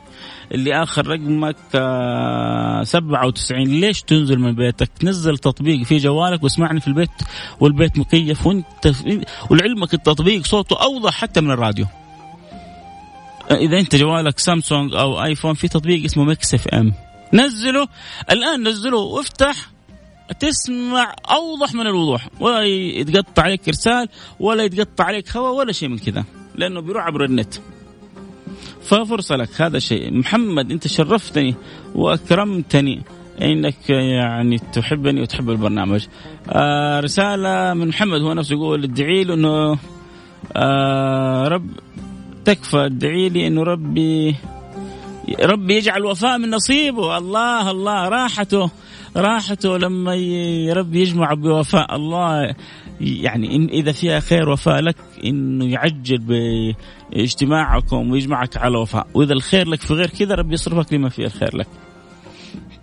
[0.51, 1.55] اللي آخر رقمك
[2.83, 7.09] 97 آه، ليش تنزل من بيتك؟ نزل تطبيق في جوالك واسمعني في البيت
[7.59, 8.91] والبيت مكيف وانت
[9.49, 11.85] ولعلمك التطبيق صوته أوضح حتى من الراديو.
[13.51, 16.93] إذا أنت جوالك سامسونج أو آيفون في تطبيق اسمه Mix FM.
[17.33, 17.87] نزله
[18.31, 19.55] الآن نزله وافتح.
[20.39, 25.97] تسمع أوضح من الوضوح ولا يتقطع عليك إرسال ولا يتقطع عليك هواء ولا شيء من
[25.97, 26.23] كذا
[26.55, 27.53] لأنه بيروح عبر النت.
[28.83, 30.13] ففرصة لك هذا شيء.
[30.13, 31.55] محمد أنت شرفتني
[31.95, 33.01] وأكرمتني
[33.41, 36.05] إنك يعني تحبني وتحب البرنامج.
[36.49, 39.77] آه رسالة من محمد هو نفسه يقول ادعي له إنه
[40.55, 41.69] آه رب
[42.45, 44.35] تكفى ادعي لي إنه ربي
[45.39, 47.17] ربي يجعل وفاء من نصيبه.
[47.17, 48.71] الله الله راحته.
[49.15, 50.11] راحته لما
[50.73, 51.95] رب يجمع بوفاء.
[51.95, 52.55] الله
[53.01, 56.17] يعني إن إذا فيها خير وفاء لك إنه يعجل
[57.11, 59.07] باجتماعكم ويجمعك على وفاء.
[59.13, 61.67] وإذا الخير لك في غير كذا رب يصرفك لما فيه الخير لك.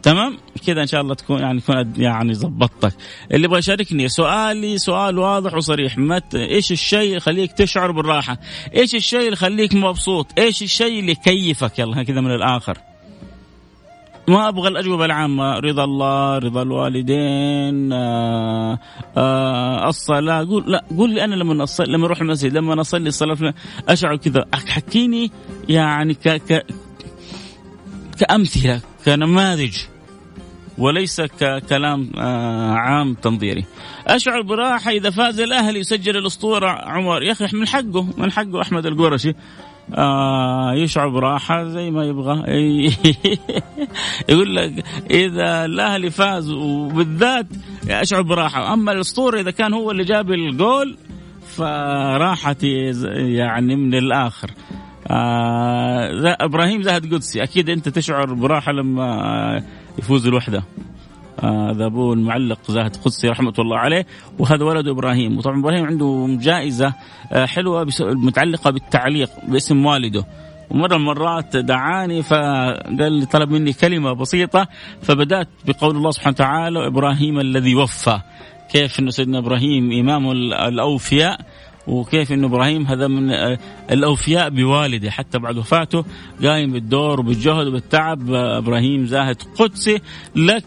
[0.03, 2.95] تمام؟ كذا إن شاء الله تكون يعني تكون يعني ظبطتك.
[3.33, 5.99] اللي يبغى يشاركني سؤالي سؤال واضح وصريح.
[5.99, 8.39] مت إيش الشيء يخليك تشعر بالراحة؟
[8.77, 12.79] إيش الشيء اللي يخليك مبسوط؟ إيش الشيء اللي يكيفك؟ يلا كذا من الآخر.
[14.29, 15.59] ما أبغى الأجوبة العامة.
[15.59, 18.79] رضا الله رضا الوالدين آآ
[19.17, 20.45] آآ الصلاة.
[20.45, 23.55] قول لا قول لي أنا لما اصلي لما أروح المسجد لما اصلي الصلاة
[23.89, 24.45] أشعر كذا.
[24.55, 25.31] حكيني
[25.69, 26.67] يعني ك ك
[28.19, 29.77] كأمثلة كنماذج
[30.79, 32.11] وليس ككلام
[32.77, 33.65] عام تنظيري.
[34.07, 37.23] أشعر براحة إذا فاز الأهلي يسجل الأسطورة عمر.
[37.23, 39.35] يا أخي من حقه من حقه أحمد القرشي
[39.95, 42.43] آه يشعر براحة زي ما يبغى.
[44.29, 47.47] يقول لك إذا الأهلي فاز وبالذات
[47.91, 50.97] أشعر براحة أما الأسطورة إذا كان هو اللي جاب الجول
[51.57, 52.93] فراحتي
[53.37, 54.51] يعني من الآخر.
[55.11, 59.63] آه إبراهيم زهد قدسي أكيد أنت تشعر براحة لما
[59.99, 60.63] يفوز الوحدة.
[61.41, 64.07] هذا آه ابوه المعلق زاهد قدسي رحمة الله عليه.
[64.39, 65.39] وهذا ولد إبراهيم.
[65.39, 66.95] وطبعا إبراهيم عنده جائزة
[67.33, 70.27] آه حلوة متعلقة بالتعليق باسم والده.
[70.71, 74.69] ومرة من المرات دعاني فقال لي طلب مني كلمة بسيطة
[75.03, 78.21] فبدأت بقول الله سبحانه وتعالى وإبراهيم الذي وفى.
[78.73, 81.41] كيف أنه سيدنا إبراهيم إمام الأوفياء
[81.87, 83.31] وكيف انه إبراهيم هذا من
[83.91, 85.11] الأوفياء بوالده.
[85.11, 86.05] حتى بعد وفاته
[86.43, 90.01] قايم بالدور وبالجهد وبالتعب إبراهيم زاهد قدسي.
[90.37, 90.65] لك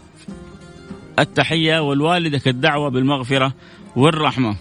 [1.18, 3.54] التحية والوالدك الدعوة بالمغفرة
[3.96, 4.56] والرحمة.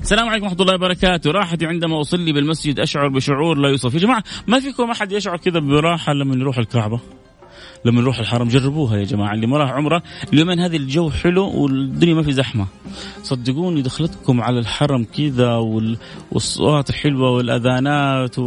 [0.00, 1.30] السلام عليكم ورحمة الله وبركاته.
[1.30, 5.60] راحتي عندما أصلي بالمسجد أشعر بشعور لا يوصف يا جماعة ما فيكم أحد يشعر كذا
[5.60, 7.00] براحة لما يروح الكعبة؟
[7.84, 12.14] لما نروح الحرم جربوها يا جماعة اللي ما راح عمرة اليومين هذه الجو حلو والدنيا
[12.14, 12.66] ما في زحمة.
[13.22, 15.54] صدقوني دخلتكم على الحرم كذا
[16.32, 18.38] والصوت الحلوه والأذانات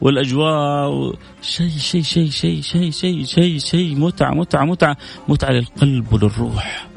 [0.00, 4.96] والأجواء شيء شيء شيء شيء شيء شيء شيء شيء متعة متعة متعة
[5.28, 6.88] متعة للقلب وللروح.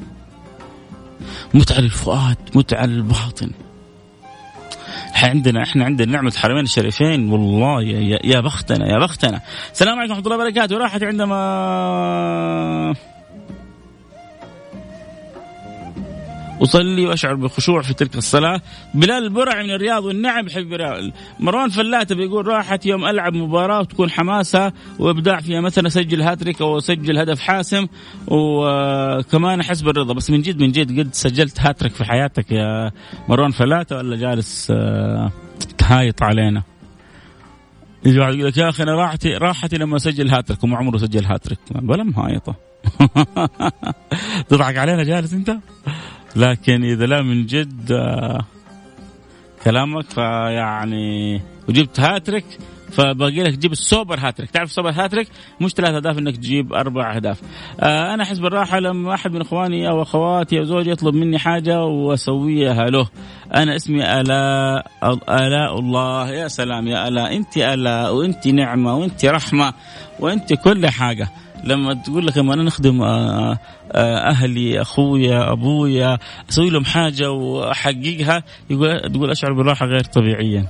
[1.53, 3.51] متعة للفؤاد متعة للباطن.
[5.25, 7.30] عندنا إحنا عندنا نعمه الحرمين الشريفين.
[7.30, 9.41] والله يا, يا بختنا يا بختنا.
[9.71, 10.77] السلام عليكم ورحمة الله وبركاته.
[10.77, 11.38] راحت عندما
[16.62, 18.62] أصلي وأشعر بخشوع في تلك الصلاة.
[18.93, 24.10] بلال البرعي من الرياض والنعم بحب الرياض مروان فلاتة بيقول راحت يوم ألعب مباراة وتكون
[24.10, 27.88] حماسة وإبداع فيها مثلا أسجل هاتريك أو أسجل هدف حاسم.
[28.28, 32.91] وكمان أحس بالرضا بس من جد من جد قد سجلت هاتريك في حياتك يا
[33.30, 34.74] مروان فلاتة ولا جالس
[35.78, 36.63] تهايط علينا؟
[38.06, 41.26] يجي واحد يقول لك يا أخي أنا راحتي راحتي لما أسجل هاتريك وما عمره سجل
[41.26, 41.60] هاتريك.
[41.72, 42.56] بلا مهايطة.
[44.50, 45.58] تضحك علينا جالس أنت؟
[46.38, 47.91] لكن إذا لا من جد
[49.63, 52.45] كلامك فيعني وجبت هاتريك
[52.91, 55.28] فباقي لك تجيب السوبر هاتريك تعرف السوبر هاتريك
[55.62, 57.41] مش ثلاث أهداف إنك تجيب أربع أهداف.
[57.80, 61.84] آه أنا أحس بالراحة لما احد من إخواني أو أخواتي أو زوجي يطلب مني حاجة
[61.84, 63.08] وأسويها له.
[63.56, 64.91] أنا اسمي الاء
[65.30, 66.30] الاء الله.
[66.30, 69.73] يا سلام يا الاء أنت الاء وأنت نعمة وأنت رحمة
[70.19, 71.28] وأنت كل حاجة.
[71.63, 73.02] لما تقول لك لما أنا نخدم
[73.96, 76.17] أهلي أخويا أبويا
[76.50, 80.67] أسوي لهم حاجة وأحققها يقول تقول أشعر بالراحة غير طبيعيا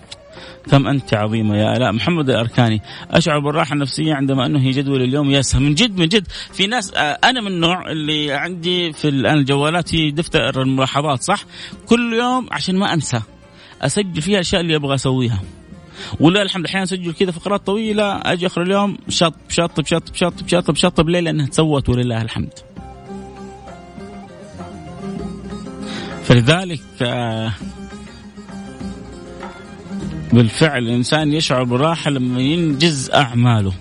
[0.71, 2.81] كم أنت عظيمة يا آلاء محمد الأركاني.
[3.11, 6.27] أشعر بالراحة النفسية عندما انهي جدول اليوم ياسها من جد من جد.
[6.53, 11.43] في ناس أنا من النوع اللي عندي في الان الجوالات في دفتر الملاحظات صح؟
[11.85, 13.21] كل يوم عشان ما أنسى.
[13.81, 15.39] أسجل فيها الاشياء اللي أبغى أسويها.
[16.19, 20.75] ولا الحمد أحيانا اسجل كذا فقرات طويلة أجي آخر اليوم شط شط شط شط شط
[20.75, 22.53] شط ليه لانها تسوت ولله الحمد.
[26.23, 26.81] فلذلك
[30.33, 33.73] بالفعل الإنسان يشعر براحه لما ينجز أعماله.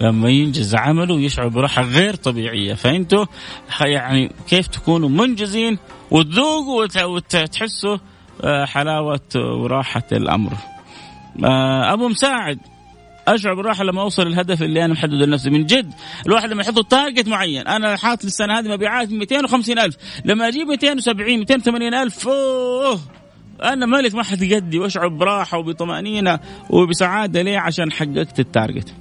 [0.00, 2.74] لما ينجز عمله يشعر براحة غير طبيعية.
[2.74, 3.26] فأنتوا
[3.80, 5.78] يعني كيف تكونوا منجزين
[6.10, 7.96] وتذوقوا وتحسوا
[8.64, 10.52] حلاوة وراحة الأمر.
[11.92, 12.58] أبو مساعد
[13.28, 15.50] أشعر بالراحة لما أوصل الهدف اللي أنا محدده لنفسي.
[15.50, 15.92] من جد
[16.26, 19.96] الواحد لما يحط target معين أنا حاطط السنة هذه مبيعات 250 ألف.
[20.24, 23.00] لما أجيب 270 280 ألف أوه!
[23.62, 28.94] أنا مالك ما حد قدي وأشعر براحة وبطمأنينة وبسعادة ليه؟ عشان حققت ال target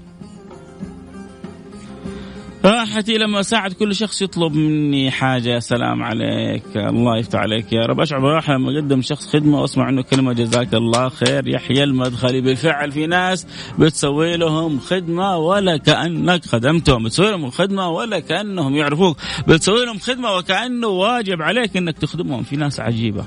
[2.67, 5.49] راحتي لما اساعد كل شخص يطلب مني حاجة.
[5.49, 6.63] يا سلام عليك.
[6.75, 7.99] الله يفتح عليك يا رب.
[7.99, 11.47] أشعر براحه لما أقدم شخص خدمة وأسمع عنه كلمة جزاك الله خير.
[11.47, 13.47] يحيى المدخلي بالفعل في ناس
[13.79, 17.03] بتسوي لهم خدمة ولا كانك خدمتهم.
[17.03, 19.17] بتسوي لهم خدمة ولا كانهم يعرفوك.
[19.47, 22.43] بتسوي لهم خدمة وكأنه واجب عليك إنك تخدمهم.
[22.43, 23.25] في ناس عجيبة.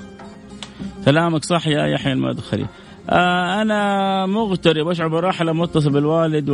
[1.05, 2.67] كلامك صح يا يحيى المدخلي.
[3.09, 6.51] أنا مغترب أشعر براحة لما أتصل بالوالد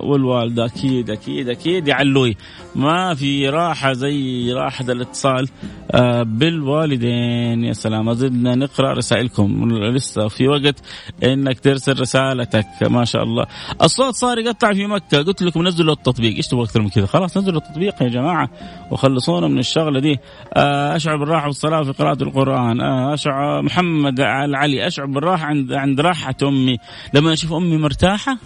[0.00, 0.64] والوالدة.
[0.64, 1.88] أكيد أكيد أكيد.
[1.88, 2.36] يا علوي
[2.74, 5.48] ما في راحة زي راحة الاتصال.
[5.90, 7.64] آه بالوالدين.
[7.64, 8.12] يا سلام.
[8.12, 9.68] زدنا نقرأ رسائلكم.
[9.94, 10.74] لسه في وقت
[11.24, 12.66] إنك ترسل رسالتك.
[12.82, 13.46] ما شاء الله.
[13.82, 15.22] الصوت صار يقطع في مكة.
[15.22, 16.36] قلت لكم نزلوا التطبيق.
[16.36, 18.50] إيش تبغى أكثر من كذا؟ خلاص نزلوا التطبيق يا جماعة.
[18.90, 20.18] وخلصونا من الشغلة دي.
[20.54, 22.80] آه أشعر بالراحة والصلاة في قراءة القرآن.
[22.80, 24.86] آه أشعر محمد العلي.
[24.86, 26.78] أشعر بالراحة عند عند راحة أمي.
[27.14, 28.38] لما أشوف أمي مرتاحة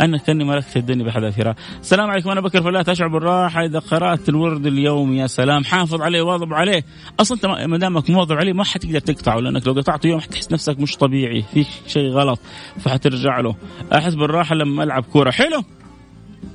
[0.00, 4.66] أنا كأني ملكت الدنيا بحذافيرها السلام عليكم أنا بكر فلات اشعر بالراحه إذا قرأت الورد
[4.66, 6.84] اليومي يا سلام حافظ عليه واظب عليه.
[7.32, 10.96] أنت ما دامك مواظب عليه ما حتقدر تقطعه لأنك لو قطعته يوم حتحس نفسك مش
[10.96, 12.40] طبيعي في شيء غلط
[12.80, 13.56] فحترجع له.
[13.94, 15.30] أحس بالراحة لما ألعب كورة.
[15.30, 15.64] حلو؟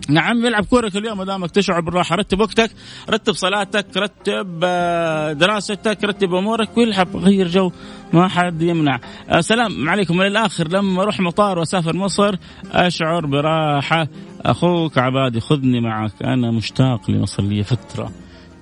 [0.10, 2.15] نعم يلعب كوره كل يوم ما دامك تشعر بالراحة.
[2.15, 2.72] رتب وقتك
[3.10, 7.72] رتب صلاتك رتب آه، دراستك رتب أمورك والعب غير جو
[8.13, 9.00] ما حد يمنع.
[9.30, 9.43] آه،
[9.88, 10.17] عليكم.
[10.17, 12.36] من الآخر لما أروح مطار وأسافر مصر
[12.72, 14.08] أشعر براحة.
[14.41, 16.24] أخوك عبادي خذني معك.
[16.24, 18.12] أنا مشتاق لمصر لي فترة.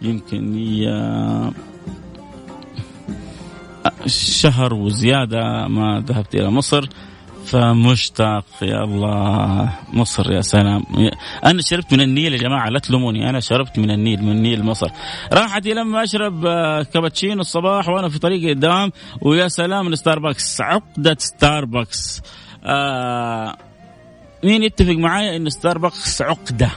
[0.02, 1.52] يمكن لي آه،
[4.06, 6.86] شهر وزيادة ما ذهبت إلى مصر.
[7.46, 9.74] فمشتاق يا الله.
[9.94, 10.84] مصر يا سلام.
[11.46, 13.30] أنا شربت من النيل يا جماعة لا تلوموني.
[13.30, 14.90] أنا شربت من النيل من النيل مصر.
[15.34, 21.18] راحتي لما أشرب آه، كابتشينو الصباح وأنا في طريق الدوام ويا سلام من ستاربكس عقدة
[21.20, 22.22] ستاربكس.
[22.64, 23.56] آه
[24.44, 26.70] مين يتفق معي إن ستاربكس عقدة؟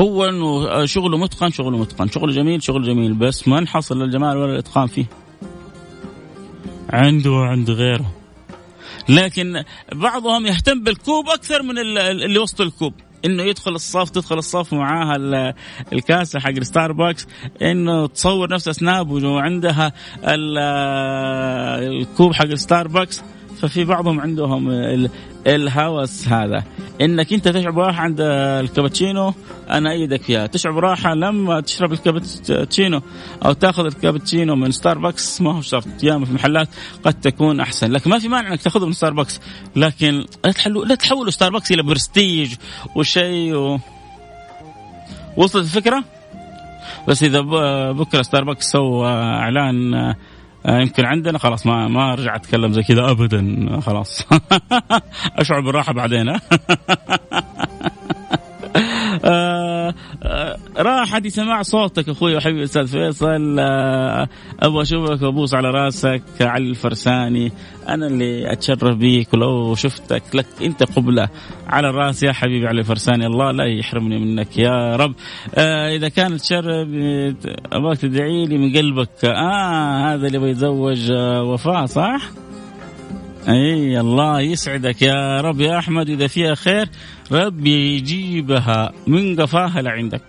[0.00, 2.08] هو إنه شغله متقن شغله متقن.
[2.08, 3.14] شغله جميل شغله جميل.
[3.14, 5.06] بس ما نحصل الجمال ولا الإتقان فيه.
[6.90, 8.21] عنده وعند غيره.
[9.08, 9.62] لكن
[9.92, 12.94] بعضهم يهتم بالكوب أكثر من اللي وسط الكوب.
[13.24, 15.16] إنه يدخل الصف تدخل الصف معاها
[15.92, 17.26] الكاسة حق ستاربكس
[17.62, 19.92] إنه تصور نفسها سناب وعندها
[21.78, 23.22] الكوب حق ستاربكس
[23.60, 24.70] ففي بعضهم عندهم
[25.46, 26.64] الهوس هذا.
[27.00, 29.34] إنك أنت تشعر براحه عند الكابتشينو
[29.70, 30.46] أنا أيدك فيها.
[30.46, 33.00] تشعر براحه لما تشرب الكابتشينو
[33.44, 35.86] أو تأخذ الكابتشينو من ستاربكس ما هو شرط.
[36.02, 36.68] ياما في محلات
[37.04, 37.92] قد تكون أحسن.
[37.92, 39.40] لكن ما في مانع إنك تأخذه من ستاربكس
[39.76, 42.54] لكن لا تحولوا لا تحولوا ستاربكس إلى برستيج
[42.96, 43.78] وشيء و...
[45.36, 46.04] وصلت الفكرة؟
[47.08, 47.40] بس إذا
[47.92, 50.14] بكرة ستاربكس سوى إعلان
[50.68, 54.26] يمكن عندنا خلاص ما ما ارجع أتكلم زي كذا ابدا خلاص.
[55.38, 56.38] أشعر بالراحة بعدين آه،
[59.24, 59.71] آه،
[60.76, 63.58] راحتي سماع صوتك أخوي وحبيبي أستاذ فيصل.
[64.60, 67.52] أبغى أشوفك وأبوس على رأسك علي الفرساني.
[67.88, 71.28] أنا اللي أتشرف بيك ولو شفتك لك أنت قبلة.
[71.68, 75.14] على الرأس يا حبيبي علي الفرساني الله لا يحرمني منك يا رب.
[75.54, 76.88] آه إذا كانت تشرف
[77.72, 79.24] أبغاك تدعي لي من قلبك.
[79.24, 82.22] آه هذا اللي بيتزوج آه وفاء صح؟
[83.48, 86.88] إي الله يسعدك يا رب يا أحمد إذا فيها خير
[87.32, 90.22] رب يجيبها من قفاها لعندك.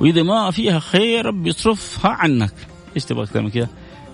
[0.00, 2.52] وإذا ما فيها خير رب يصرفها عنك.
[2.96, 3.68] إيش تبغى أكثر من كذا؟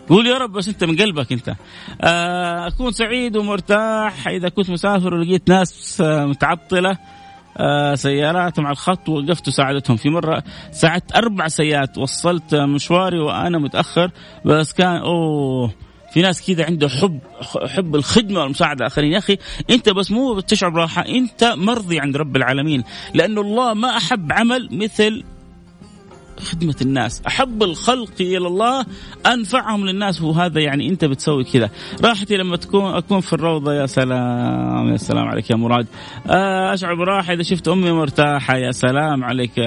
[0.08, 1.54] قول يا رب بس أنت من قلبك أنت.
[2.02, 4.28] آه، أكون سعيد ومرتاح.
[4.28, 6.98] إذا كنت مسافر ولقيت ناس آه، متعطلة
[7.56, 9.96] آه سيارات مع الخط وقفت وساعدتهم.
[9.96, 14.10] في مرة ساعدت أربع سيارات وصلت مشواري وأنا متأخر
[14.44, 15.70] بس كان أوه
[16.12, 17.18] في ناس كذا عنده حب
[17.66, 18.80] حب الخدمة والمساعدة.
[18.80, 19.38] الاخرين يا أخي
[19.70, 22.84] أنت بس مو تشعر براحة أنت مرضي عند رب العالمين.
[23.14, 25.24] لأنه الله ما أحب عمل مثل
[26.40, 27.22] خدمة الناس.
[27.26, 28.86] أحب الخلق إلى الله
[29.26, 30.22] أنفعهم للناس.
[30.22, 31.70] وهذا يعني أنت بتسوي كذا
[32.04, 33.74] راحتي لما تكون أكون في الروضة.
[33.74, 35.86] يا سلام يا سلام عليك يا مراد.
[36.26, 38.56] آه، أشعر براحة إذا شفت أمي مرتاحة.
[38.56, 39.58] يا سلام عليك.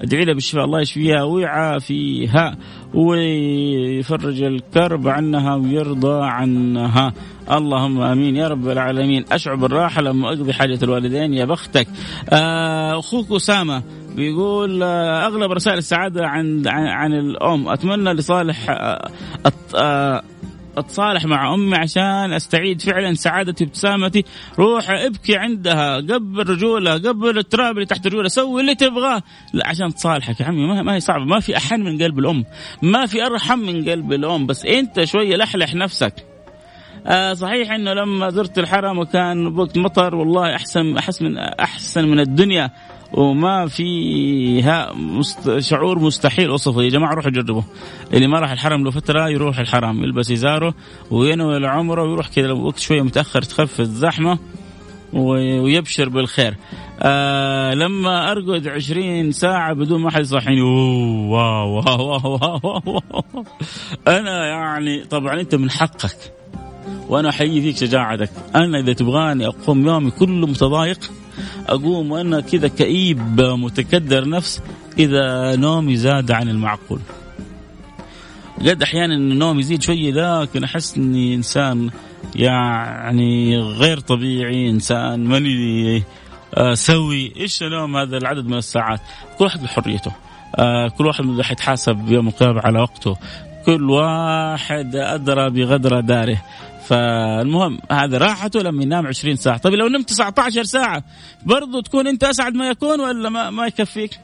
[0.00, 0.64] أدعي لها بالشفاء.
[0.64, 2.56] الله يشفيها ويعافيها.
[2.94, 7.12] ويفرج الكرب عنها ويرضى عنها.
[7.52, 8.36] اللهم آمين.
[8.36, 9.24] يا رب العالمين.
[9.32, 11.34] اشعر بالراحه لما أقضي حاجة الوالدين.
[11.34, 11.88] يا بختك.
[12.32, 13.82] آه، أخوك أسامة
[14.16, 17.68] بيقول آه، أغلب رسائل السعادة عن عن, الأم.
[17.68, 18.70] أتمنى لصالح
[19.74, 20.22] آه،
[20.76, 24.24] أتصالح مع أمي عشان أستعيد فعلا سعادتي وابتسامتي.
[24.58, 28.28] روح ابكي عندها قبل رجولها قبل التراب اللي تحت رجولها.
[28.28, 29.22] سوي اللي تبغاه.
[29.52, 31.24] لا عشان تصالحك يا عمي ما هي صعبة.
[31.24, 32.44] ما في أحن من قلب الأم.
[32.82, 34.46] ما في أرحم من قلب الأم.
[34.46, 36.14] بس أنت شوية لحلح نفسك.
[37.06, 42.20] آه صحيح إنه لما زرت الحرم وكان وقت مطر والله احسن أحس من أحسن من
[42.20, 42.70] الدنيا.
[43.12, 45.58] وما فيها مست...
[45.58, 47.62] شعور مستحيل اوصفه يا جماعة روحوا جربوا.
[48.12, 50.74] اللي ما راح الحرم له فترة يروح الحرم يلبس إزاره
[51.10, 52.52] وينوي العمره ويروح كذا.
[52.52, 54.38] وقت شوية متأخر تخف الزحمة
[55.12, 56.56] ويبشر بالخير.
[57.02, 60.62] آه لما أرقد عشرين ساعة بدون ما حد يصحيني.
[64.08, 66.16] أنا يعني طبعا أنت من حقك.
[67.08, 68.30] وأنا أحيي فيك شجاعتك.
[68.54, 71.10] أنا إذا تبغاني أقوم يومي كله متضايق
[71.68, 74.60] أقوم وأنا كذا كئيب متكدر نفس
[74.98, 77.00] إذا نومي زاد عن المعقول.
[78.60, 81.90] قد أحيانا النوم يزيد شوية لكن أحس إني إنسان
[82.34, 86.02] يعني غير طبيعي إنسان ماني
[86.54, 87.32] آه، سوي.
[87.36, 89.00] إيش اليوم هذا العدد من الساعات؟
[89.38, 90.12] كل واحد بحريته.
[90.56, 93.16] آه، كل واحد حيتحاسب يوم القيامة على وقته.
[93.66, 96.42] كل واحد أدرى بغدر داره.
[96.86, 99.58] فالمهم هذا راحته لما ينام 20 ساعة.
[99.58, 101.04] طيب لو نمت 19 ساعة
[101.46, 104.18] برضو تكون أنت أسعد ما يكون ولا ما, ما يكفيك؟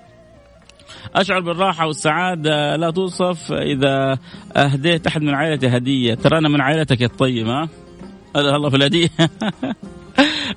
[1.15, 2.77] أشعر بالراحة والسعادة.
[2.77, 4.19] لا توصف إذا
[4.57, 6.15] أهديت أحد من عائلتي هدية.
[6.15, 7.69] ترى أنا من عائلتك الطيبة
[8.37, 9.09] هذا الله في الهدية.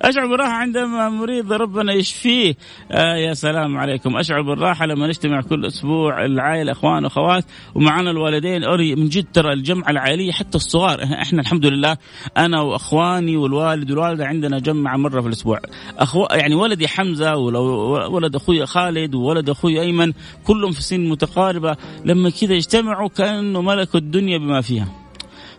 [0.02, 2.54] اشعر بالراحه عندما مريض ربنا يشفيه.
[2.90, 4.16] آه يا سلام عليكم.
[4.16, 7.44] اشعر بالراحه لما نجتمع كل أسبوع العائلة إخوان واخوات
[7.74, 8.64] ومعنا الوالدين.
[8.64, 11.04] أري من جد ترى الجمعة العائلية حتى الصغار.
[11.04, 11.96] إحنا الحمد لله.
[12.36, 15.60] أنا وإخواني والوالد والوالدة عندنا جمعة مرة في الأسبوع.
[15.98, 20.12] أخو يعني ولدي حمزة ولد أخوي خالد وولد أخوي أيمن
[20.44, 21.76] كلهم في سن متقاربة.
[22.04, 25.01] لما كذا يجتمعوا كأنه ملكوا الدنيا بما فيها.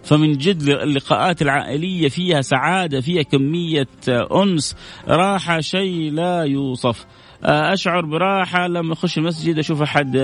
[0.04, 4.76] فمن جد اللقاءات العائلية فيها سعادة فيها كمية أنس.
[5.08, 7.06] راحة شيء لا يوصف.
[7.44, 10.16] أشعر براحة لما أخش المسجد أشوف أحد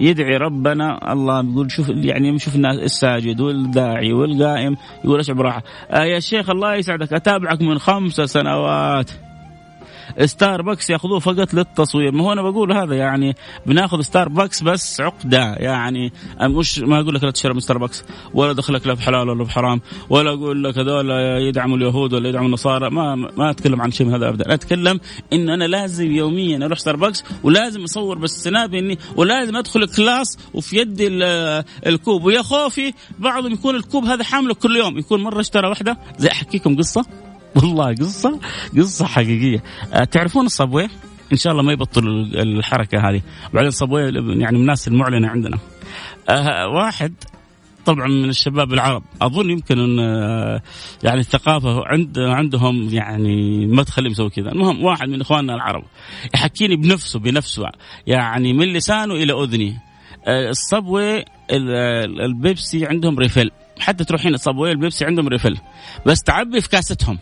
[0.00, 1.12] يدعي ربنا.
[1.12, 5.62] الله يقول شوف يعني شوف الناس الساجد والداعي والقائم يقول أشعر براحة.
[5.90, 7.12] آه يا شيخ الله يسعدك.
[7.12, 9.10] أتابعك من خمس سنوات.
[10.24, 12.12] ستاربكس ياخذوه فقط للتصوير.
[12.12, 15.54] ما هو أنا بقول هذا يعني بناخذ ستاربكس بس عقدة.
[15.54, 16.12] يعني
[16.42, 18.04] مش ما أقول لك لا تشرب من ستاربكس
[18.34, 21.10] ولا دخلك لا بحلال ولا بحرام ولا أقول لك هذول
[21.48, 22.90] يدعموا اليهود ولا يدعموا النصارى.
[22.90, 24.54] ما ما أتكلم عن شيء من هذا ابدا.
[24.54, 25.00] أتكلم
[25.32, 31.08] إن أنا لازم يوميا أروح ستاربكس ولازم أصور بالسناب إني ولازم أدخل class وفي يدي
[31.86, 32.24] الكوب.
[32.24, 34.98] ويا خوفي بعضهم يكون الكوب هذا حامله كل يوم.
[34.98, 35.98] يكون مرة اشترى واحدة.
[36.18, 37.06] زي أحكيكم قصة.
[37.56, 38.40] والله قصة
[38.76, 39.62] قصة حقيقية.
[39.92, 40.88] أه تعرفون الصبوي
[41.32, 43.22] إن شاء الله ما يبطل الحركة هذه.
[43.54, 45.58] بعدين الصبوي يعني من الناس المعلنه عندنا.
[46.28, 47.14] أه واحد
[47.86, 49.02] طبعا من الشباب العرب.
[49.22, 50.62] أظن يمكن إن أه،
[51.02, 54.52] يعني الثقافة عند عندهم يعني ما تخليهم يسوي كذا.
[54.52, 55.84] المهم واحد من إخواننا العرب
[56.34, 57.64] يحكيني بنفسه بنفسه.
[58.06, 59.76] يعني من لسانه إلى اذني
[60.28, 61.24] ال Subway
[62.24, 63.50] البيبسي عندهم refill
[63.80, 65.56] حتى تروحين ال Subway البيبسي عندهم refill
[66.06, 67.18] بس تعبي في كاستهم.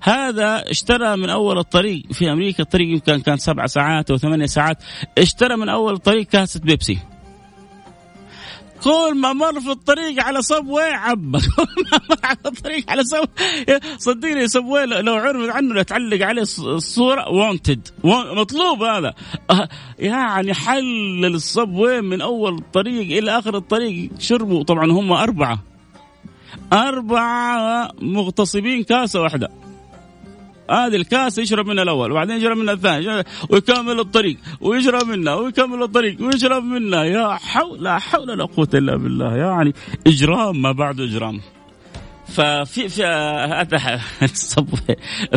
[0.00, 2.62] هذا اشترى من أول الطريق في أمريكا.
[2.62, 4.78] الطريق يمكن كان سبع ساعات أو ثمانية ساعات.
[5.18, 6.98] اشترى من أول الطريق كاسة بيبسي.
[8.82, 13.26] كل ما مر في الطريق على Subway عبى كل ما مر على الطريق على Subway
[13.98, 19.14] صدقني Subway لو عرفت عنه تعلق عليه الصورة wanted مطلوب هذا.
[19.50, 19.68] أه،
[19.98, 24.10] يعني حلل الصبوي من أول الطريق إلى آخر الطريق.
[24.18, 24.62] شربوا.
[24.62, 25.62] طبعا هم أربعة.
[26.72, 29.65] أربعة مغتصبين كاسة واحدة.
[30.70, 36.22] هذه الكاس يشرب منها الأول وبعدين يشرب منها الثاني ويكمل الطريق ويشرب منها ويكمل الطريق
[36.22, 37.04] ويشرب منها.
[37.04, 39.36] يا حول لا حول ولا قوة إلا بالله.
[39.36, 39.74] يعني
[40.06, 41.40] إجرام ما بعد إجرام.
[42.28, 43.02] ففي في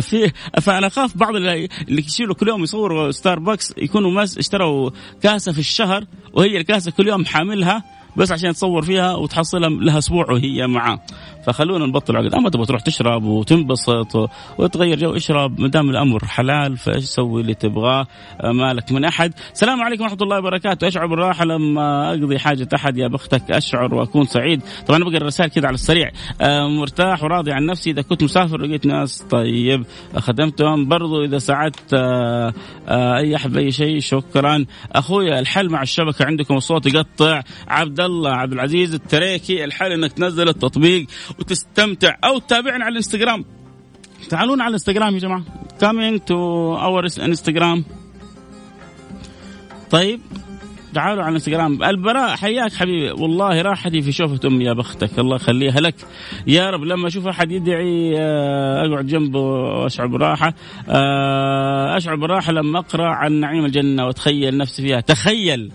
[0.00, 4.90] في فأنا أخاف بعض اللي يشيلوا كل يوم يصوروا ستاربكس يكونوا اشتروا
[5.22, 7.84] كاسة في الشهر وهي الكاسة كل يوم حاملها
[8.16, 11.00] بس عشان تصور فيها وتحصلها لها أسبوع وهي معاه.
[11.46, 16.76] فخلونا نبطل عقد أما تبغى تروح تشرب وتنبسط وتغير جو اشرب ما دام الأمر حلال
[16.76, 18.06] فإيش سوي اللي تبغاه؟
[18.44, 19.32] مالك من أحد.
[19.52, 20.88] السلام عليكم ورحمة الله وبركاته.
[20.88, 23.50] أشعر بالراحة لما أقضي حاجة أحد يا بختك.
[23.50, 24.62] أشعر وأكون سعيد.
[24.86, 26.10] طبعا بقرأ الرسائل كذا على السريع.
[26.40, 27.90] آه، مرتاح وراضي عن نفسي.
[27.90, 29.84] إذا كنت مسافر لقيت ناس طيب.
[30.16, 30.88] خدمتهم.
[30.88, 32.52] برضو إذا ساعدت آه،
[32.88, 34.64] آه، أي أحد بأي شيء شكرا.
[34.92, 36.56] أخويا الحل مع الشبكة عندكم.
[36.56, 37.42] الصوت يقطع.
[37.68, 41.06] عبد الله عبد العزيز التريكي الحل إنك تنزل التطبيق.
[41.38, 43.44] وتستمتع أو تتابعنا على الإنستغرام.
[44.28, 45.42] تعالونا على الإنستغرام يا جماعة.
[45.80, 46.36] Coming to
[46.80, 47.84] our انستغرام
[49.90, 50.20] طيب
[50.94, 51.82] تعالوا على الإنستغرام.
[51.82, 53.10] البراء حياك حبيبي.
[53.10, 55.18] والله راحتي في شوفة أمي يا بختك.
[55.18, 55.94] الله يخليها لك.
[56.46, 60.54] يا رب لما أشوف أحد يدعي آه، أقعد جنبه وأشعر براحة.
[60.88, 65.00] آه، أشعر براحة لما أقرأ عن نعيم الجنة وأتخيل نفسي فيها.
[65.00, 65.72] تخيل.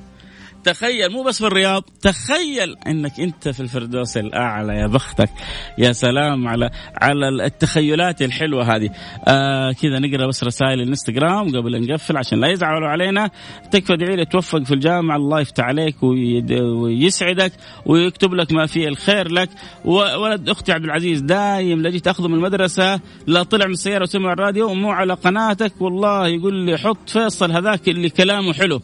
[0.65, 5.29] تخيل مو بس في الرياض تخيل إنك أنت في الفردوس الأعلى يا بختك
[5.77, 6.69] يا سلام على
[7.01, 8.89] على التخيلات الحلوة هذه.
[9.27, 13.29] آه كذا نقرأ بس رسائل الإنستغرام قبل نقفل عشان لا يزعلوا علينا.
[13.71, 17.51] تكفى ادعي لي توفق في الجامعة الله يفتح عليك ويسعدك
[17.85, 19.49] ويكتب لك ما فيه الخير لك.
[19.85, 24.69] ولد أختي عبد العزيز دايم لجيت تاخذه من المدرسة لا طلع من السيارة وسمع الراديو
[24.69, 28.81] ومو على قناتك والله يقول لي حط فيصل هذاك اللي كلامه حلو.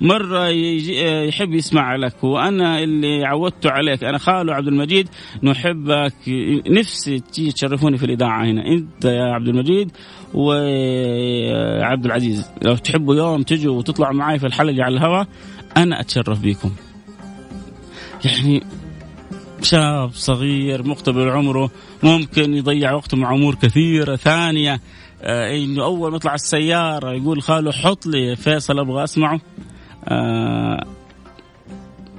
[0.00, 2.24] مرة يجي يحب يسمع لك.
[2.24, 5.08] وأنا اللي عودته عليك أنا خاله عبد المجيد
[5.42, 6.14] نحبك.
[6.68, 8.66] نفسي تيجي تشرفوني في الإذاعة هنا.
[8.66, 9.90] أنت يا عبد المجيد
[10.34, 12.50] وعبد العزيز.
[12.62, 15.26] لو تحبوا يوم تجوا وتطلعوا معي في الحلقة على الهواء
[15.76, 16.70] أنا أتشرف بكم.
[18.24, 18.62] يعني
[19.62, 21.70] شاب صغير مقتبل عمره
[22.02, 24.72] ممكن يضيع وقته مع أمور كثيرة ثانية.
[24.72, 24.80] آه
[25.24, 29.40] إنه أول ما يطلع السيارة يقول خاله حط لي فيصل أبغى أسمعه.
[30.08, 30.86] آه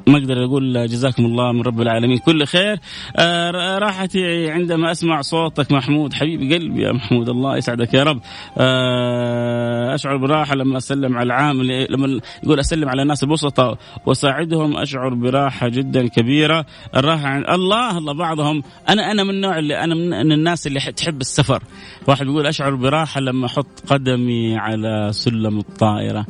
[0.08, 2.18] ما أقدر أقول جزاكم الله من رب العالمين.
[2.18, 2.80] كل خير.
[3.16, 6.14] آه راحتي عندما أسمع صوتك محمود.
[6.14, 8.22] حبيبي قلبي يا محمود الله يسعدك يا رب.
[8.58, 15.14] آه أشعر براحة لما أسلم على العامل لما يقول أسلم على الناس البسطاء وأساعدهم أشعر
[15.14, 16.66] براحة جدا كبيرة.
[16.95, 18.64] الراحة عند الله الله بعضهم.
[18.89, 21.64] أنا أنا من النوع اللي أنا من الناس اللي تحب السفر.
[22.08, 26.26] واحد يقول أشعر براحة لما أحط قدمي على سلم الطائرة.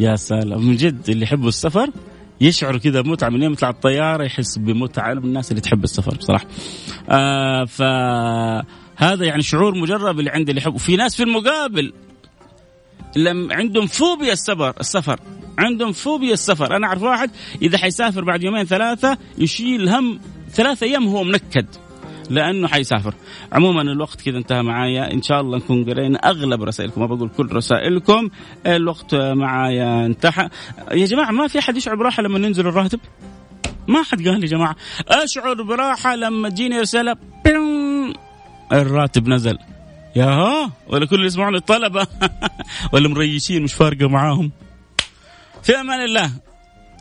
[0.00, 0.66] يا سلام.
[0.66, 1.90] من جد اللي يحبوا السفر
[2.40, 5.14] يشعر كذا متعه من يوم يطلع الطيارة يحس بمتعة.
[5.14, 6.46] من الناس اللي تحب السفر بصراحة.
[7.10, 10.74] آه فهذا يعني شعور مجرب اللي عندي اللي يحب.
[10.74, 11.92] وفي ناس في المقابل
[13.16, 15.20] لم عندهم فوبيا السفر السفر.
[15.58, 16.76] عندهم فوبيا السفر.
[16.76, 17.30] أنا أعرف واحد
[17.62, 20.20] إذا حيسافر بعد يومين ثلاثة يشيل هم
[20.50, 21.66] ثلاثة أيام هو منكد.
[22.30, 23.14] لأنه حيسافر.
[23.52, 25.12] عموما الوقت كذا انتهى معايا.
[25.12, 27.00] إن شاء الله نكون قرينا أغلب رسائلكم.
[27.00, 28.28] ما بقول كل رسائلكم.
[28.66, 30.48] الوقت معايا انتهى.
[30.92, 33.00] يا جماعة ما في أحد يشعر براحة لما ننزل الراتب؟
[33.88, 34.76] ما حد قال يا جماعة.
[35.08, 37.16] أشعر براحة لما تجيني رسالة.
[38.72, 39.58] الراتب نزل.
[40.16, 42.06] يا ها ولا كل اللي يسمعون الطلبه
[42.92, 44.52] ولا مريشين مش فارقة معاهم.
[45.62, 46.30] في أمان الله.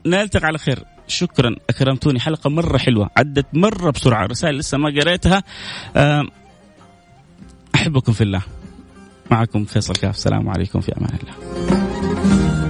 [0.06, 0.93] نلتقي على خير.
[1.08, 1.56] شكرا.
[1.70, 2.20] أكرمتوني.
[2.20, 3.10] حلقة مرة حلوة.
[3.18, 4.26] عدت مرة بسرعة.
[4.26, 5.44] رسائل لسه ما قريتها.
[7.76, 8.42] أحبكم في الله.
[9.32, 10.16] معكم فيصل كاف.
[10.16, 12.63] السلام عليكم في أمان الله.